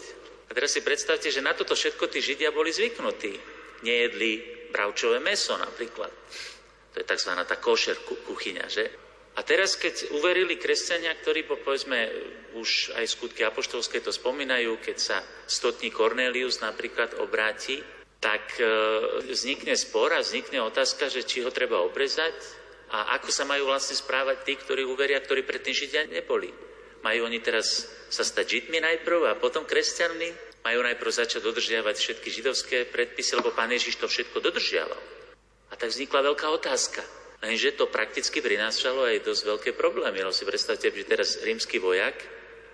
A 0.48 0.52
teraz 0.54 0.78
si 0.78 0.86
predstavte, 0.86 1.28
že 1.34 1.44
na 1.44 1.58
toto 1.58 1.74
všetko 1.74 2.06
tí 2.08 2.22
Židia 2.22 2.54
boli 2.54 2.70
zvyknutí. 2.72 3.34
Nejedli 3.84 4.32
bravčové 4.72 5.20
meso 5.20 5.58
napríklad. 5.58 6.14
To 6.94 6.96
je 7.02 7.06
tzv. 7.06 7.32
tá 7.44 7.56
košer 7.60 8.00
kuchyňa, 8.08 8.66
že? 8.72 9.05
A 9.36 9.44
teraz, 9.44 9.76
keď 9.76 10.16
uverili 10.16 10.56
kresťania, 10.56 11.12
ktorí, 11.20 11.44
povedzme, 11.44 12.08
už 12.56 12.96
aj 12.96 13.06
skutky 13.12 13.44
apoštolské 13.44 14.00
to 14.00 14.16
spomínajú, 14.16 14.80
keď 14.80 14.98
sa 14.98 15.18
stotní 15.44 15.92
Cornelius 15.92 16.64
napríklad 16.64 17.20
obráti, 17.20 17.84
tak 18.24 18.56
e, 18.58 18.66
vznikne 19.28 19.76
spor 19.76 20.16
a 20.16 20.24
vznikne 20.24 20.64
otázka, 20.64 21.12
že 21.12 21.28
či 21.28 21.44
ho 21.44 21.52
treba 21.52 21.84
obrezať 21.84 22.34
a 22.96 23.20
ako 23.20 23.28
sa 23.28 23.44
majú 23.44 23.68
vlastne 23.68 24.00
správať 24.00 24.48
tí, 24.48 24.54
ktorí 24.56 24.88
uveria, 24.88 25.20
ktorí 25.20 25.44
predtým 25.44 25.76
Židia 25.76 26.08
neboli. 26.08 26.50
Majú 27.04 27.28
oni 27.28 27.44
teraz 27.44 27.92
sa 28.08 28.24
stať 28.24 28.46
Židmi 28.48 28.80
najprv 28.82 29.36
a 29.36 29.38
potom 29.38 29.68
kresťanmi? 29.68 30.58
Majú 30.66 30.80
najprv 30.82 31.12
začať 31.12 31.46
dodržiavať 31.46 31.96
všetky 32.02 32.30
židovské 32.34 32.78
predpisy, 32.90 33.38
lebo 33.38 33.54
Pán 33.54 33.70
Ježiš 33.70 34.02
to 34.02 34.10
všetko 34.10 34.42
dodržiaval. 34.42 34.98
A 35.70 35.74
tak 35.78 35.94
vznikla 35.94 36.34
veľká 36.34 36.50
otázka. 36.50 37.06
Lenže 37.46 37.78
to 37.78 37.86
prakticky 37.94 38.42
prinášalo 38.42 39.06
aj 39.06 39.22
dosť 39.22 39.42
veľké 39.46 39.72
problémy. 39.78 40.26
No 40.26 40.34
si 40.34 40.50
predstavte, 40.50 40.90
že 40.90 41.06
teraz 41.06 41.46
rímsky 41.46 41.78
vojak, 41.78 42.18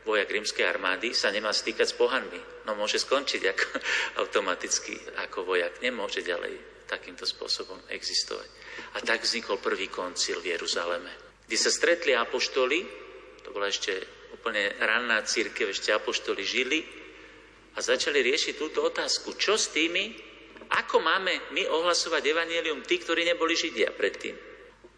vojak 0.07 0.31
rímskej 0.31 0.63
armády 0.63 1.11
sa 1.11 1.27
nemá 1.27 1.51
stýkať 1.51 1.91
s 1.91 1.99
pohanmi. 1.99 2.63
No 2.63 2.79
môže 2.79 2.95
skončiť 2.95 3.41
ako, 3.51 3.67
automaticky 4.23 4.95
ako 5.27 5.43
vojak, 5.43 5.83
nemôže 5.83 6.23
ďalej. 6.23 6.71
takýmto 6.91 7.23
spôsobom 7.23 7.79
existovať. 7.87 8.51
A 8.95 9.03
tak 9.03 9.23
vznikol 9.23 9.63
prvý 9.63 9.87
koncil 9.87 10.43
v 10.43 10.59
Jeruzaleme, 10.59 11.07
kde 11.47 11.55
sa 11.55 11.71
stretli 11.71 12.11
apoštoli, 12.11 12.83
to 13.47 13.55
bola 13.55 13.71
ešte 13.71 13.95
úplne 14.35 14.75
ranná 14.75 15.23
církev, 15.23 15.71
ešte 15.71 15.95
apoštoli 15.95 16.43
žili 16.43 16.83
a 17.75 17.79
začali 17.79 18.19
riešiť 18.19 18.59
túto 18.59 18.83
otázku. 18.83 19.39
Čo 19.39 19.55
s 19.55 19.71
tými, 19.71 20.03
ako 20.67 20.99
máme 20.99 21.55
my 21.55 21.63
ohlasovať 21.71 22.27
evanielium 22.27 22.83
tí, 22.83 22.99
ktorí 22.99 23.23
neboli 23.23 23.55
Židia 23.55 23.95
predtým? 23.95 24.50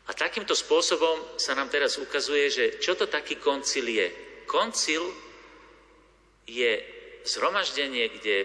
A 0.04 0.12
takýmto 0.12 0.52
spôsobom 0.52 1.40
sa 1.40 1.56
nám 1.56 1.72
teraz 1.72 1.96
ukazuje, 1.96 2.52
že 2.52 2.66
čo 2.84 3.00
to 3.00 3.08
taký 3.08 3.40
koncil 3.40 3.88
je. 3.88 4.08
Koncil 4.44 5.00
je 6.44 6.72
zhromaždenie, 7.24 8.12
kde 8.20 8.36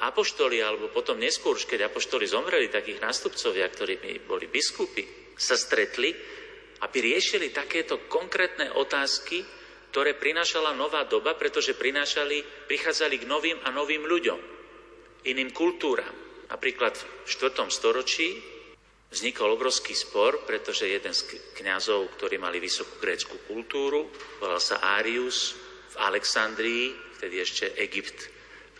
apoštoli, 0.00 0.64
alebo 0.64 0.88
potom 0.88 1.20
neskôr, 1.20 1.54
keď 1.60 1.92
apoštoli 1.92 2.24
zomreli, 2.24 2.72
takých 2.72 3.04
nástupcovia, 3.04 3.68
ktorými 3.68 4.24
boli 4.24 4.48
biskupy, 4.48 5.36
sa 5.36 5.54
stretli, 5.54 6.16
aby 6.82 6.98
riešili 6.98 7.54
takéto 7.54 8.08
konkrétne 8.08 8.72
otázky, 8.74 9.44
ktoré 9.92 10.16
prinášala 10.16 10.72
nová 10.72 11.04
doba, 11.04 11.36
pretože 11.36 11.76
prinášali, 11.76 12.66
prichádzali 12.66 13.20
k 13.20 13.28
novým 13.28 13.58
a 13.62 13.68
novým 13.68 14.08
ľuďom, 14.08 14.40
iným 15.28 15.52
kultúram. 15.52 16.10
Napríklad 16.48 16.96
v 16.96 17.28
4. 17.28 17.68
storočí 17.68 18.51
vznikol 19.12 19.52
obrovský 19.54 19.92
spor, 19.92 20.48
pretože 20.48 20.88
jeden 20.88 21.12
z 21.12 21.36
kňazov, 21.52 22.16
ktorí 22.16 22.40
mali 22.40 22.56
vysokú 22.58 22.96
grécku 22.96 23.36
kultúru, 23.44 24.08
volal 24.40 24.58
sa 24.58 24.80
Arius 24.96 25.52
v 25.92 25.96
Alexandrii, 26.00 26.96
vtedy 27.20 27.36
ešte 27.44 27.76
Egypt 27.76 28.32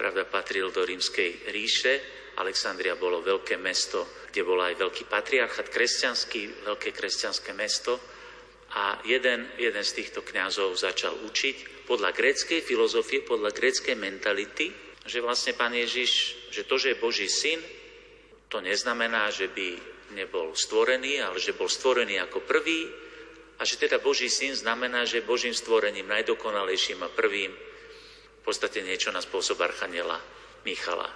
pravda, 0.03 0.27
patril 0.27 0.73
do 0.75 0.83
rímskej 0.83 1.53
ríše. 1.53 1.95
Alexandria 2.41 2.97
bolo 2.97 3.21
veľké 3.21 3.61
mesto, 3.61 4.25
kde 4.33 4.43
bol 4.43 4.59
aj 4.59 4.81
veľký 4.81 5.05
patriarchat 5.07 5.69
kresťanský, 5.69 6.67
veľké 6.67 6.91
kresťanské 6.91 7.53
mesto. 7.53 8.01
A 8.73 9.05
jeden, 9.05 9.53
jeden 9.61 9.85
z 9.85 10.01
týchto 10.01 10.25
kňazov 10.25 10.75
začal 10.81 11.13
učiť 11.29 11.85
podľa 11.85 12.17
gréckej 12.17 12.65
filozofie, 12.65 13.21
podľa 13.21 13.53
gréckej 13.53 13.95
mentality, 14.01 14.73
že 15.05 15.21
vlastne 15.21 15.53
pán 15.53 15.77
Ježiš, 15.77 16.35
že 16.49 16.65
to, 16.65 16.81
že 16.81 16.97
je 16.97 17.03
Boží 17.05 17.29
syn, 17.29 17.61
to 18.49 18.65
neznamená, 18.65 19.29
že 19.29 19.53
by 19.53 19.92
nebol 20.13 20.55
stvorený, 20.55 21.25
ale 21.25 21.41
že 21.41 21.57
bol 21.57 21.69
stvorený 21.69 22.21
ako 22.23 22.45
prvý 22.45 22.89
a 23.59 23.63
že 23.65 23.81
teda 23.81 23.99
Boží 23.99 24.29
syn 24.29 24.55
znamená, 24.57 25.05
že 25.05 25.25
Božím 25.25 25.57
stvorením 25.57 26.09
najdokonalejším 26.09 27.01
a 27.03 27.13
prvým 27.13 27.53
v 27.53 28.43
podstate 28.43 28.83
niečo 28.83 29.15
na 29.15 29.23
spôsob 29.23 29.61
Archaniela 29.63 30.19
Michala. 30.67 31.07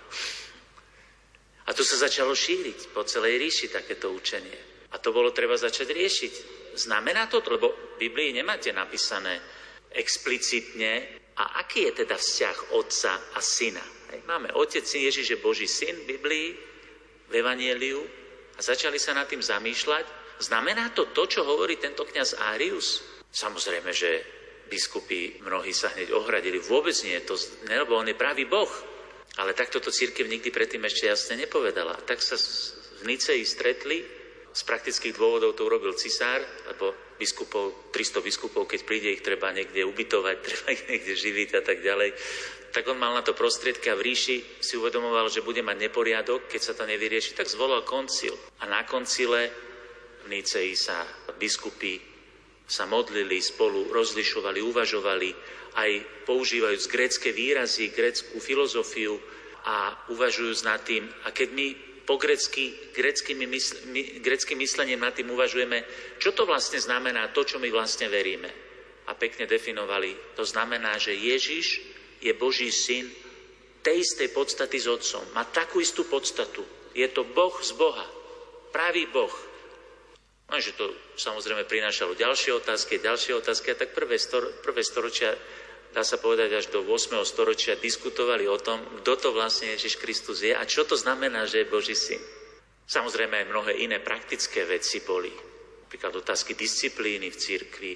A 1.67 1.71
tu 1.75 1.83
sa 1.83 1.99
začalo 1.99 2.31
šíriť 2.31 2.95
po 2.95 3.03
celej 3.03 3.43
ríši 3.43 3.67
takéto 3.75 4.15
učenie. 4.15 4.89
A 4.95 5.03
to 5.03 5.11
bolo 5.11 5.35
treba 5.35 5.59
začať 5.59 5.91
riešiť. 5.91 6.35
Znamená 6.79 7.27
to, 7.27 7.43
lebo 7.43 7.99
v 7.99 8.07
Biblii 8.07 8.31
nemáte 8.31 8.71
napísané 8.71 9.43
explicitne, 9.91 11.27
a 11.37 11.61
aký 11.61 11.93
je 11.93 12.05
teda 12.05 12.17
vzťah 12.17 12.59
otca 12.73 13.13
a 13.37 13.41
syna. 13.45 13.85
Máme 14.25 14.49
otec, 14.57 14.87
syn, 14.89 15.05
Ježiš 15.05 15.37
je 15.37 15.45
Boží 15.45 15.69
syn 15.69 15.93
v 16.05 16.17
Biblii, 16.17 16.49
v 17.29 17.33
Evangeliu 17.37 18.01
a 18.57 18.61
začali 18.61 18.97
sa 18.97 19.13
nad 19.13 19.29
tým 19.29 19.45
zamýšľať. 19.45 20.39
Znamená 20.41 20.93
to 20.93 21.13
to, 21.13 21.29
čo 21.29 21.45
hovorí 21.45 21.77
tento 21.77 22.05
kňaz 22.05 22.41
Arius? 22.57 23.05
Samozrejme, 23.29 23.93
že 23.93 24.11
biskupy 24.67 25.41
mnohí 25.45 25.73
sa 25.73 25.93
hneď 25.93 26.13
ohradili. 26.13 26.59
Vôbec 26.61 26.97
nie, 27.05 27.17
to, 27.25 27.37
lebo 27.69 28.01
on 28.01 28.09
je 28.09 28.17
pravý 28.17 28.49
Boh. 28.49 28.69
Ale 29.37 29.53
takto 29.53 29.81
to 29.85 29.93
církev 29.93 30.25
nikdy 30.25 30.49
predtým 30.49 30.81
ešte 30.89 31.13
jasne 31.13 31.37
nepovedala. 31.37 32.01
Tak 32.09 32.25
sa 32.25 32.37
v 32.37 33.03
Nicei 33.05 33.45
stretli, 33.45 34.01
z 34.57 34.63
praktických 34.65 35.21
dôvodov 35.21 35.53
to 35.53 35.69
urobil 35.69 35.93
cisár, 35.93 36.41
lebo 36.73 37.13
biskupov, 37.21 37.93
300 37.93 38.25
biskupov, 38.25 38.65
keď 38.65 38.81
príde, 38.89 39.13
ich 39.13 39.21
treba 39.21 39.53
niekde 39.53 39.85
ubytovať, 39.85 40.37
treba 40.49 40.69
ich 40.73 40.85
niekde 40.89 41.13
živiť 41.13 41.49
a 41.61 41.63
tak 41.65 41.85
ďalej. 41.85 42.17
Tak 42.77 42.93
on 42.93 43.01
mal 43.01 43.17
na 43.17 43.25
to 43.25 43.33
prostriedky 43.33 43.89
a 43.89 43.97
v 43.97 44.13
ríši 44.13 44.61
si 44.61 44.77
uvedomoval, 44.77 45.33
že 45.33 45.41
bude 45.41 45.65
mať 45.65 45.89
neporiadok, 45.89 46.45
keď 46.45 46.61
sa 46.61 46.77
to 46.77 46.85
nevyrieši, 46.85 47.33
tak 47.33 47.49
zvolal 47.49 47.89
koncil. 47.89 48.37
A 48.61 48.69
na 48.69 48.85
koncile 48.85 49.49
v 50.21 50.27
Nicei 50.29 50.77
sa 50.77 51.09
biskupy 51.41 51.97
sa 52.69 52.85
modlili, 52.85 53.41
spolu 53.41 53.89
rozlišovali, 53.97 54.61
uvažovali, 54.61 55.31
aj 55.73 55.91
používajúc 56.29 56.85
grécké 56.93 57.33
výrazy, 57.33 57.97
gréckú 57.97 58.37
filozofiu 58.45 59.17
a 59.65 59.97
uvažujúc 60.13 60.61
nad 60.69 60.85
tým. 60.85 61.09
A 61.25 61.33
keď 61.33 61.49
my 61.57 61.67
po 62.05 62.21
grecky, 62.21 62.77
mysl, 63.49 63.89
my, 63.89 64.21
greckým 64.21 64.61
myslením 64.61 65.01
nad 65.01 65.17
tým 65.17 65.33
uvažujeme, 65.33 65.81
čo 66.21 66.37
to 66.37 66.45
vlastne 66.45 66.77
znamená, 66.77 67.33
to, 67.33 67.41
čo 67.41 67.57
my 67.57 67.73
vlastne 67.73 68.13
veríme. 68.13 68.53
A 69.09 69.17
pekne 69.17 69.49
definovali, 69.49 70.37
to 70.37 70.45
znamená, 70.45 71.01
že 71.01 71.17
Ježiš 71.17 71.96
je 72.21 72.33
Boží 72.37 72.73
syn 72.73 73.09
tej 73.87 74.03
istej 74.03 74.35
podstaty 74.35 74.83
s 74.83 74.91
Otcom. 74.91 75.23
Má 75.37 75.47
takú 75.47 75.79
istú 75.79 76.09
podstatu. 76.11 76.67
Je 76.97 77.07
to 77.13 77.23
Boh 77.23 77.55
z 77.63 77.71
Boha. 77.79 78.03
Pravý 78.75 79.07
Boh. 79.07 79.33
Lenže 80.47 80.79
to 80.79 80.91
samozrejme 81.19 81.67
prinášalo 81.67 82.15
ďalšie 82.15 82.55
otázky, 82.55 83.03
ďalšie 83.03 83.39
otázky. 83.39 83.75
A 83.75 83.79
tak 83.79 83.95
prvé, 83.95 84.19
stor, 84.19 84.47
prvé 84.63 84.83
storočia, 84.83 85.35
dá 85.95 86.03
sa 86.03 86.19
povedať 86.19 86.51
až 86.55 86.67
do 86.71 86.83
8. 86.83 87.19
storočia, 87.27 87.79
diskutovali 87.79 88.47
o 88.47 88.59
tom, 88.59 88.79
kto 89.03 89.13
to 89.17 89.29
vlastne 89.35 89.75
Ježiš 89.75 89.99
Kristus 89.99 90.43
je 90.43 90.55
a 90.55 90.63
čo 90.69 90.87
to 90.87 90.95
znamená, 90.99 91.47
že 91.47 91.63
je 91.63 91.73
Boží 91.73 91.95
syn. 91.95 92.23
Samozrejme 92.87 93.43
aj 93.43 93.51
mnohé 93.51 93.73
iné 93.83 93.99
praktické 93.99 94.63
veci 94.63 95.03
boli. 95.03 95.31
Napríklad 95.87 96.23
otázky 96.23 96.55
disciplíny 96.55 97.31
v 97.31 97.41
cirkvi, 97.41 97.93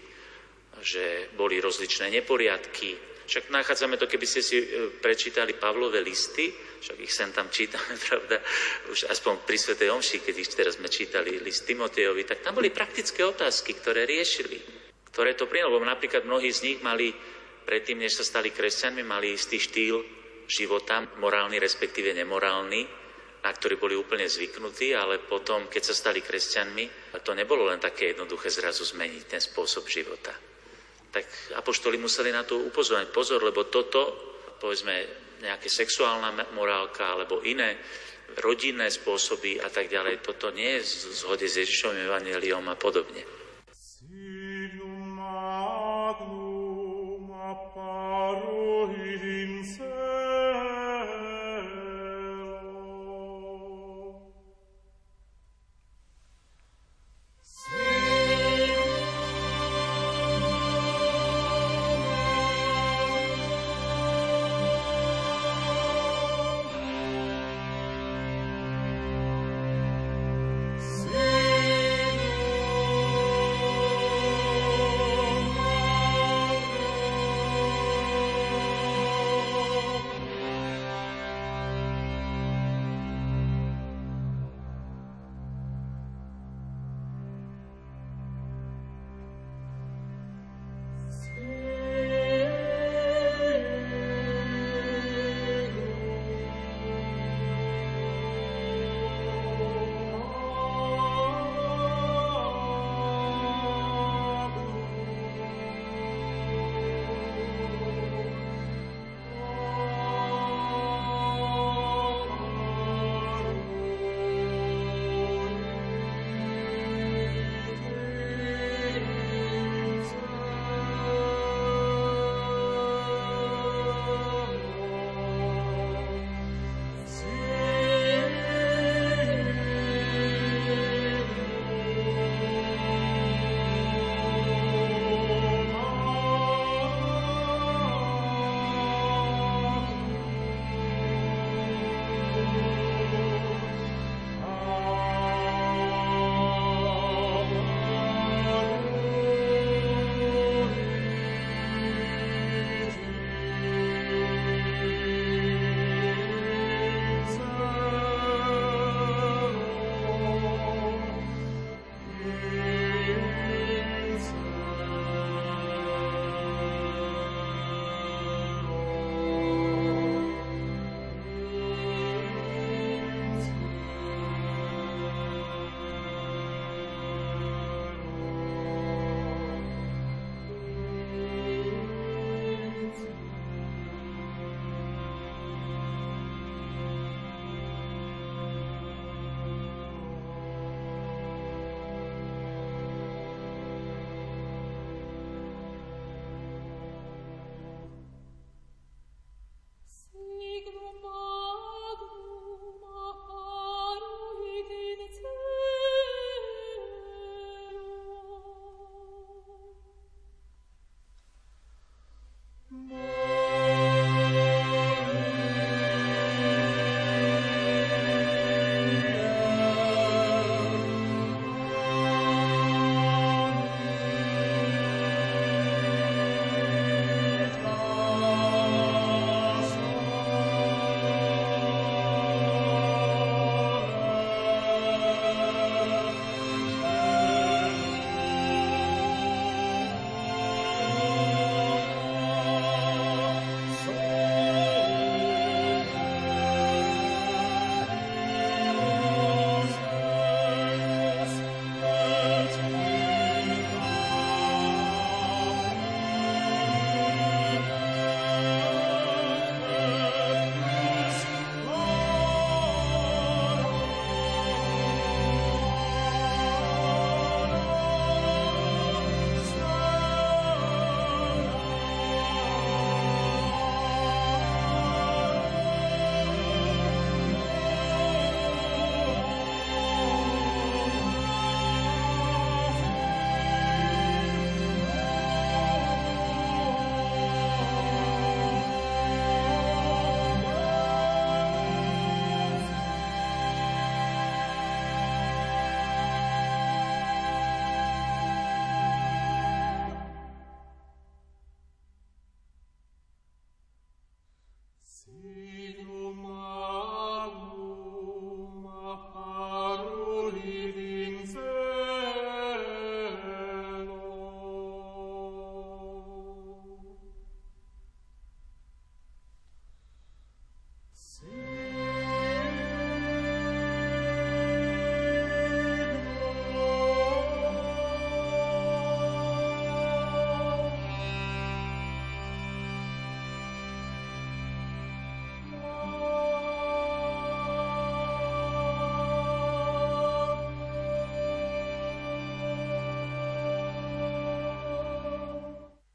že 0.83 1.31
boli 1.37 1.63
rozličné 1.63 2.11
neporiadky, 2.11 2.99
však 3.31 3.55
nachádzame 3.55 3.95
to, 3.95 4.11
keby 4.11 4.27
ste 4.27 4.43
si 4.43 4.59
e, 4.59 4.67
prečítali 4.99 5.55
Pavlové 5.55 6.03
listy, 6.03 6.51
však 6.83 6.99
ich 6.99 7.15
sem 7.15 7.31
tam 7.31 7.47
čítame, 7.47 7.95
pravda, 8.11 8.43
už 8.91 9.07
aspoň 9.07 9.47
pri 9.47 9.55
Svetej 9.55 9.95
Omši, 9.95 10.19
keď 10.27 10.35
ich 10.35 10.51
teraz 10.51 10.75
sme 10.83 10.91
čítali 10.91 11.39
list 11.39 11.63
Timotejovi, 11.63 12.27
tak 12.27 12.43
tam 12.43 12.59
boli 12.59 12.75
praktické 12.75 13.23
otázky, 13.23 13.79
ktoré 13.79 14.03
riešili, 14.03 14.59
ktoré 15.15 15.39
to 15.39 15.47
prijalo. 15.47 15.79
Napríklad 15.79 16.27
mnohí 16.27 16.51
z 16.51 16.75
nich 16.75 16.79
mali, 16.83 17.15
predtým, 17.63 18.03
než 18.03 18.19
sa 18.19 18.27
stali 18.27 18.51
kresťanmi, 18.51 19.07
mali 19.07 19.39
istý 19.39 19.63
štýl 19.63 20.03
života, 20.51 21.07
morálny, 21.23 21.63
respektíve 21.63 22.11
nemorálny, 22.11 22.83
na 23.47 23.51
ktorý 23.55 23.79
boli 23.79 23.95
úplne 23.95 24.27
zvyknutí, 24.27 24.91
ale 24.91 25.23
potom, 25.23 25.71
keď 25.71 25.83
sa 25.87 25.95
stali 25.95 26.19
kresťanmi, 26.19 27.15
to 27.23 27.31
nebolo 27.39 27.71
len 27.71 27.79
také 27.79 28.11
jednoduché 28.11 28.51
zrazu 28.51 28.83
zmeniť 28.83 29.23
ten 29.31 29.39
spôsob 29.39 29.87
života 29.87 30.50
tak 31.11 31.27
apoštoli 31.59 31.99
museli 31.99 32.31
na 32.31 32.47
to 32.47 32.59
upozorniť. 32.71 33.11
Pozor, 33.11 33.43
lebo 33.43 33.67
toto, 33.67 34.15
povedzme, 34.59 34.95
nejaká 35.43 35.67
sexuálna 35.67 36.55
morálka 36.55 37.15
alebo 37.19 37.43
iné 37.43 37.79
rodinné 38.39 38.87
spôsoby 38.87 39.59
a 39.59 39.67
tak 39.67 39.91
ďalej, 39.91 40.23
toto 40.23 40.55
nie 40.55 40.79
je 40.79 40.87
v 40.87 41.15
zhode 41.19 41.47
s 41.51 41.59
Ježišovým 41.59 42.07
evaneliom 42.07 42.63
a 42.71 42.79
podobne. 42.79 43.40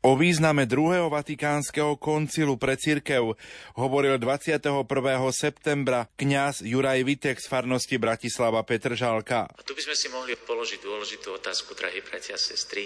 O 0.05 0.13
význame 0.13 0.69
druhého 0.69 1.09
vatikánskeho 1.09 1.97
koncilu 1.97 2.61
pre 2.61 2.77
cirkev 2.77 3.33
hovoril 3.73 4.21
21. 4.21 4.85
septembra 5.33 6.05
kňaz 6.13 6.61
Juraj 6.61 7.01
Vitek 7.01 7.41
z 7.41 7.49
farnosti 7.49 7.97
Bratislava 7.97 8.61
Petržálka. 8.61 9.49
A 9.49 9.65
tu 9.65 9.73
by 9.73 9.81
sme 9.81 9.97
si 9.97 10.05
mohli 10.13 10.37
položiť 10.37 10.77
dôležitú 10.85 11.33
otázku, 11.33 11.73
drahí 11.73 12.05
bratia 12.05 12.37
a 12.37 12.45
sestry. 12.45 12.85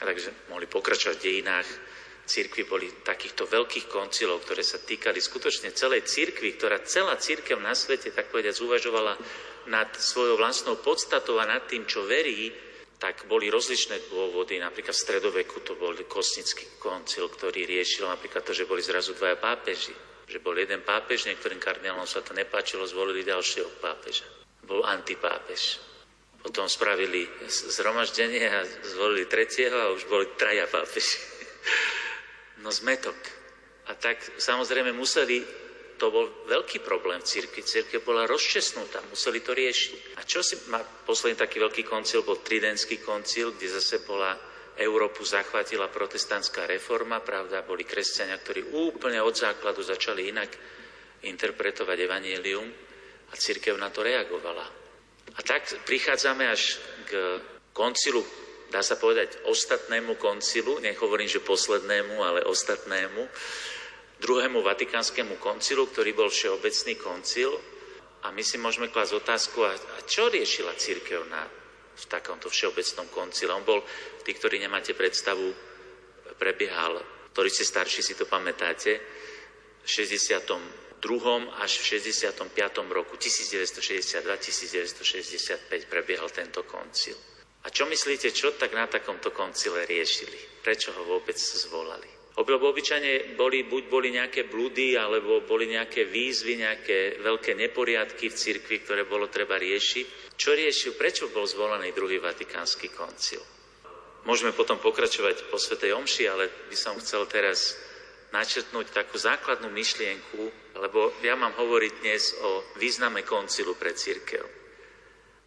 A 0.00 0.08
takže 0.08 0.48
mohli 0.48 0.64
pokračovať 0.72 1.20
v 1.20 1.26
dejinách 1.28 1.68
cirkvi 2.24 2.64
boli 2.64 2.88
takýchto 3.04 3.44
veľkých 3.44 3.92
koncilov, 3.92 4.40
ktoré 4.48 4.64
sa 4.64 4.80
týkali 4.80 5.20
skutočne 5.20 5.76
celej 5.76 6.08
cirkvi, 6.08 6.56
ktorá 6.56 6.80
celá 6.88 7.12
cirkev 7.20 7.60
na 7.60 7.76
svete, 7.76 8.08
tak 8.08 8.32
povedať, 8.32 8.56
zúvažovala 8.56 9.20
nad 9.68 9.92
svojou 10.00 10.40
vlastnou 10.40 10.80
podstatou 10.80 11.36
a 11.36 11.44
nad 11.44 11.68
tým, 11.68 11.84
čo 11.84 12.08
verí, 12.08 12.71
tak 13.02 13.26
boli 13.26 13.50
rozličné 13.50 14.06
dôvody. 14.14 14.62
Napríklad 14.62 14.94
v 14.94 15.02
stredoveku 15.02 15.58
to 15.66 15.74
bol 15.74 15.90
kosnický 16.06 16.78
koncil, 16.78 17.26
ktorý 17.26 17.66
riešil 17.66 18.06
napríklad 18.06 18.46
to, 18.46 18.54
že 18.54 18.62
boli 18.62 18.78
zrazu 18.78 19.18
dvaja 19.18 19.42
pápeži. 19.42 19.90
Že 20.30 20.38
bol 20.38 20.54
jeden 20.54 20.86
pápež, 20.86 21.26
niektorým 21.26 21.58
kardinálom 21.58 22.06
sa 22.06 22.22
to 22.22 22.30
nepáčilo, 22.30 22.86
zvolili 22.86 23.26
ďalšieho 23.26 23.82
pápeža. 23.82 24.22
Bol 24.62 24.86
antipápež. 24.86 25.82
Potom 26.46 26.70
spravili 26.70 27.26
zhromaždenie 27.50 28.46
a 28.46 28.62
zvolili 28.86 29.26
tretieho 29.26 29.74
a 29.74 29.90
už 29.90 30.06
boli 30.06 30.30
traja 30.38 30.70
pápeži. 30.70 31.18
No 32.62 32.70
zmetok. 32.70 33.18
A 33.90 33.98
tak 33.98 34.22
samozrejme 34.38 34.94
museli 34.94 35.42
to 36.02 36.10
bol 36.10 36.26
veľký 36.50 36.82
problém 36.82 37.22
v 37.22 37.30
cirkvi. 37.30 37.62
Cirkev 37.62 38.02
bola 38.02 38.26
rozčesnutá, 38.26 38.98
museli 39.06 39.38
to 39.38 39.54
riešiť. 39.54 40.18
A 40.18 40.26
čo 40.26 40.42
si 40.42 40.58
má 40.66 40.82
posledný 40.82 41.38
taký 41.38 41.62
veľký 41.62 41.86
koncil, 41.86 42.26
bol 42.26 42.42
Tridentský 42.42 42.98
koncil, 42.98 43.54
kde 43.54 43.78
zase 43.78 44.02
bola 44.02 44.34
Európu 44.74 45.22
zachvátila 45.22 45.86
protestantská 45.94 46.66
reforma, 46.66 47.22
pravda, 47.22 47.62
boli 47.62 47.86
kresťania, 47.86 48.34
ktorí 48.42 48.74
úplne 48.74 49.22
od 49.22 49.38
základu 49.38 49.86
začali 49.86 50.34
inak 50.34 50.50
interpretovať 51.22 51.94
evanielium 52.02 52.66
a 53.30 53.34
církev 53.38 53.78
na 53.78 53.94
to 53.94 54.02
reagovala. 54.02 54.66
A 55.38 55.40
tak 55.46 55.70
prichádzame 55.86 56.50
až 56.50 56.82
k 57.06 57.38
koncilu, 57.70 58.26
dá 58.74 58.82
sa 58.82 58.98
povedať, 58.98 59.46
ostatnému 59.46 60.18
koncilu, 60.18 60.82
nech 60.82 60.98
hovorím, 60.98 61.30
že 61.30 61.46
poslednému, 61.46 62.18
ale 62.26 62.42
ostatnému, 62.42 63.22
druhému 64.22 64.62
vatikánskemu 64.62 65.42
koncilu, 65.42 65.90
ktorý 65.90 66.14
bol 66.14 66.30
všeobecný 66.30 66.94
koncil. 66.94 67.50
A 68.22 68.30
my 68.30 68.38
si 68.46 68.54
môžeme 68.54 68.86
klásť 68.86 69.18
otázku, 69.18 69.66
a, 69.66 69.74
a 69.74 69.98
čo 70.06 70.30
riešila 70.30 70.78
církev 70.78 71.26
na, 71.26 71.42
v 71.98 72.04
takomto 72.06 72.46
všeobecnom 72.46 73.10
koncile? 73.10 73.50
On 73.50 73.66
bol, 73.66 73.82
tí, 74.22 74.30
ktorí 74.30 74.62
nemáte 74.62 74.94
predstavu, 74.94 75.50
prebiehal, 76.38 77.02
ktorí 77.34 77.50
ste 77.50 77.66
starší, 77.66 78.06
si 78.06 78.14
to 78.14 78.30
pamätáte, 78.30 79.02
v 79.82 79.88
62. 79.90 81.02
až 81.58 81.72
v 81.82 81.98
65. 81.98 82.46
roku 82.94 83.18
1962-1965 83.18 85.90
prebiehal 85.90 86.30
tento 86.30 86.62
koncil. 86.62 87.18
A 87.66 87.74
čo 87.74 87.90
myslíte, 87.90 88.30
čo 88.30 88.54
tak 88.54 88.70
na 88.70 88.86
takomto 88.86 89.34
koncile 89.34 89.82
riešili? 89.82 90.62
Prečo 90.62 90.94
ho 90.94 91.02
vôbec 91.02 91.34
zvolali? 91.34 92.21
Obyčajne 92.32 93.36
boli, 93.36 93.68
buď 93.68 93.82
boli 93.92 94.08
nejaké 94.08 94.48
blúdy, 94.48 94.96
alebo 94.96 95.44
boli 95.44 95.68
nejaké 95.68 96.08
výzvy, 96.08 96.64
nejaké 96.64 97.20
veľké 97.20 97.52
neporiadky 97.52 98.32
v 98.32 98.38
cirkvi, 98.38 98.80
ktoré 98.80 99.04
bolo 99.04 99.28
treba 99.28 99.60
riešiť. 99.60 100.32
Čo 100.40 100.56
riešil? 100.56 100.96
Prečo 100.96 101.28
bol 101.28 101.44
zvolený 101.44 101.92
druhý 101.92 102.16
vatikánsky 102.16 102.88
koncil? 102.88 103.44
Môžeme 104.24 104.56
potom 104.56 104.80
pokračovať 104.80 105.52
po 105.52 105.60
Svetej 105.60 105.92
Omši, 105.92 106.24
ale 106.30 106.48
by 106.72 106.76
som 106.78 106.96
chcel 106.96 107.28
teraz 107.28 107.76
načrtnúť 108.32 108.96
takú 108.96 109.20
základnú 109.20 109.68
myšlienku, 109.68 110.72
lebo 110.80 111.12
ja 111.20 111.36
mám 111.36 111.52
hovoriť 111.52 111.92
dnes 112.00 112.32
o 112.40 112.64
význame 112.80 113.28
koncilu 113.28 113.76
pre 113.76 113.92
církev. 113.92 114.40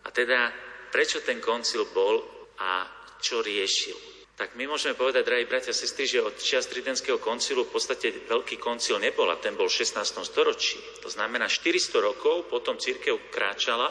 A 0.06 0.14
teda, 0.14 0.54
prečo 0.94 1.26
ten 1.26 1.42
koncil 1.42 1.90
bol 1.90 2.22
a 2.62 2.86
čo 3.18 3.42
riešil? 3.42 4.15
Tak 4.36 4.60
my 4.60 4.68
môžeme 4.68 5.00
povedať, 5.00 5.24
drahí 5.24 5.48
bratia 5.48 5.72
a 5.72 5.80
sestry, 5.80 6.04
že 6.04 6.20
od 6.20 6.36
čias 6.36 6.68
Tridentského 6.68 7.24
koncilu 7.24 7.64
v 7.64 7.72
podstate 7.72 8.28
veľký 8.28 8.60
koncil 8.60 9.00
nebol 9.00 9.32
a 9.32 9.40
ten 9.40 9.56
bol 9.56 9.72
v 9.72 9.80
16. 9.80 9.96
storočí. 10.28 10.76
To 11.00 11.08
znamená 11.08 11.48
400 11.48 12.04
rokov, 12.04 12.52
potom 12.52 12.76
církev 12.76 13.32
kráčala, 13.32 13.88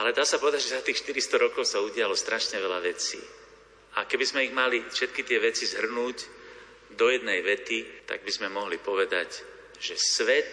ale 0.00 0.16
dá 0.16 0.24
sa 0.24 0.40
povedať, 0.40 0.64
že 0.64 0.80
za 0.80 0.84
tých 0.84 1.04
400 1.04 1.44
rokov 1.44 1.68
sa 1.68 1.84
udialo 1.84 2.16
strašne 2.16 2.56
veľa 2.56 2.80
vecí. 2.80 3.20
A 4.00 4.08
keby 4.08 4.24
sme 4.24 4.48
ich 4.48 4.56
mali 4.56 4.80
všetky 4.80 5.28
tie 5.28 5.36
veci 5.36 5.68
zhrnúť 5.68 6.16
do 6.96 7.12
jednej 7.12 7.44
vety, 7.44 8.08
tak 8.08 8.24
by 8.24 8.32
sme 8.32 8.48
mohli 8.48 8.80
povedať, 8.80 9.44
že 9.76 10.00
svet 10.00 10.52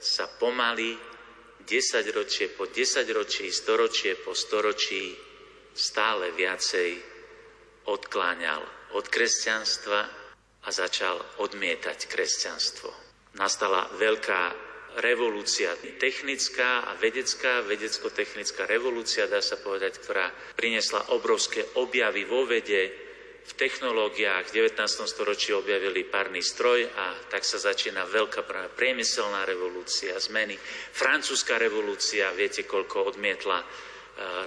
sa 0.00 0.24
pomaly 0.24 0.96
10 1.68 2.16
ročie 2.16 2.48
po 2.48 2.64
10 2.64 3.04
ročí, 3.12 3.52
storočie 3.52 4.16
po 4.24 4.32
storočí 4.32 5.12
stále 5.76 6.32
viacej 6.32 7.07
odkláňal 7.88 8.62
od 8.92 9.04
kresťanstva 9.08 10.00
a 10.64 10.68
začal 10.68 11.16
odmietať 11.40 12.04
kresťanstvo. 12.04 12.92
Nastala 13.40 13.88
veľká 13.96 14.68
revolúcia 15.00 15.72
technická 15.96 16.84
a 16.84 16.92
vedecká, 16.98 17.64
vedecko-technická 17.64 18.66
revolúcia, 18.66 19.30
dá 19.30 19.38
sa 19.40 19.56
povedať, 19.56 20.00
ktorá 20.02 20.28
priniesla 20.58 21.14
obrovské 21.14 21.64
objavy 21.78 22.28
vo 22.28 22.44
vede, 22.44 23.08
v 23.48 23.52
technológiách. 23.56 24.52
V 24.52 24.68
19. 24.68 25.08
storočí 25.08 25.56
objavili 25.56 26.04
párny 26.04 26.44
stroj 26.44 26.84
a 26.84 27.16
tak 27.32 27.48
sa 27.48 27.56
začína 27.56 28.04
veľká 28.04 28.44
priemyselná 28.76 29.48
revolúcia, 29.48 30.12
zmeny. 30.20 30.52
Francúzska 30.92 31.56
revolúcia, 31.56 32.28
viete, 32.36 32.68
koľko 32.68 33.16
odmietla 33.16 33.56
uh, 33.56 33.66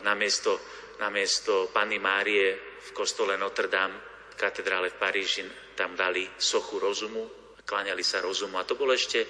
na 0.05 0.13
miesto, 0.13 0.61
na 1.01 1.09
miesto 1.09 1.73
Panny 1.73 1.97
Márie 1.97 2.70
kostole 2.93 3.39
Notre 3.39 3.67
Dame, 3.67 4.11
katedrále 4.35 4.89
v 4.89 4.99
Paríži, 4.99 5.43
tam 5.75 5.93
dali 5.93 6.25
sochu 6.37 6.79
rozumu, 6.79 7.29
kláňali 7.65 8.01
sa 8.01 8.19
rozumu. 8.25 8.57
A 8.57 8.65
to 8.65 8.73
bolo 8.73 8.95
ešte, 8.95 9.21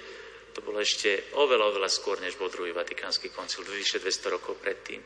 to 0.56 0.64
bolo 0.64 0.80
ešte 0.80 1.34
oveľa, 1.36 1.76
oveľa 1.76 1.90
skôr, 1.92 2.16
než 2.20 2.40
bol 2.40 2.48
druhý 2.48 2.72
vatikánsky 2.72 3.28
koncil, 3.28 3.64
vyše 3.68 4.00
200 4.00 4.34
rokov 4.34 4.56
predtým. 4.58 5.00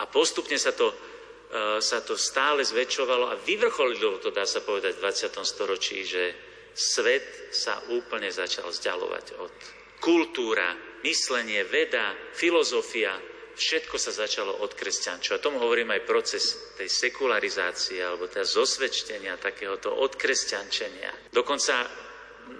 A 0.00 0.08
postupne 0.08 0.56
sa 0.56 0.72
to, 0.72 0.92
uh, 0.92 1.80
sa 1.80 2.00
to 2.04 2.16
stále 2.16 2.64
zväčšovalo 2.64 3.32
a 3.32 3.40
vyvrcholilo 3.40 4.20
to, 4.20 4.32
dá 4.32 4.44
sa 4.44 4.64
povedať, 4.64 4.96
v 4.96 5.04
20. 5.04 5.36
storočí, 5.44 6.04
že 6.04 6.32
svet 6.72 7.52
sa 7.52 7.80
úplne 7.92 8.32
začal 8.32 8.72
vzdialovať 8.72 9.26
od 9.36 9.52
kultúra, 10.00 10.72
myslenie, 11.04 11.62
veda, 11.68 12.16
filozofia, 12.34 13.12
všetko 13.56 13.96
sa 14.00 14.12
začalo 14.12 14.60
od 14.64 14.72
kresťančov. 14.72 15.32
A 15.36 15.42
tomu 15.42 15.60
hovorím 15.60 15.92
aj 15.92 16.08
proces 16.08 16.74
tej 16.76 16.88
sekularizácie 16.88 18.00
alebo 18.00 18.28
teda 18.28 18.44
zosvedčenia 18.44 19.38
takéhoto 19.38 19.92
odkresťančenia. 19.92 21.32
Dokonca 21.32 21.86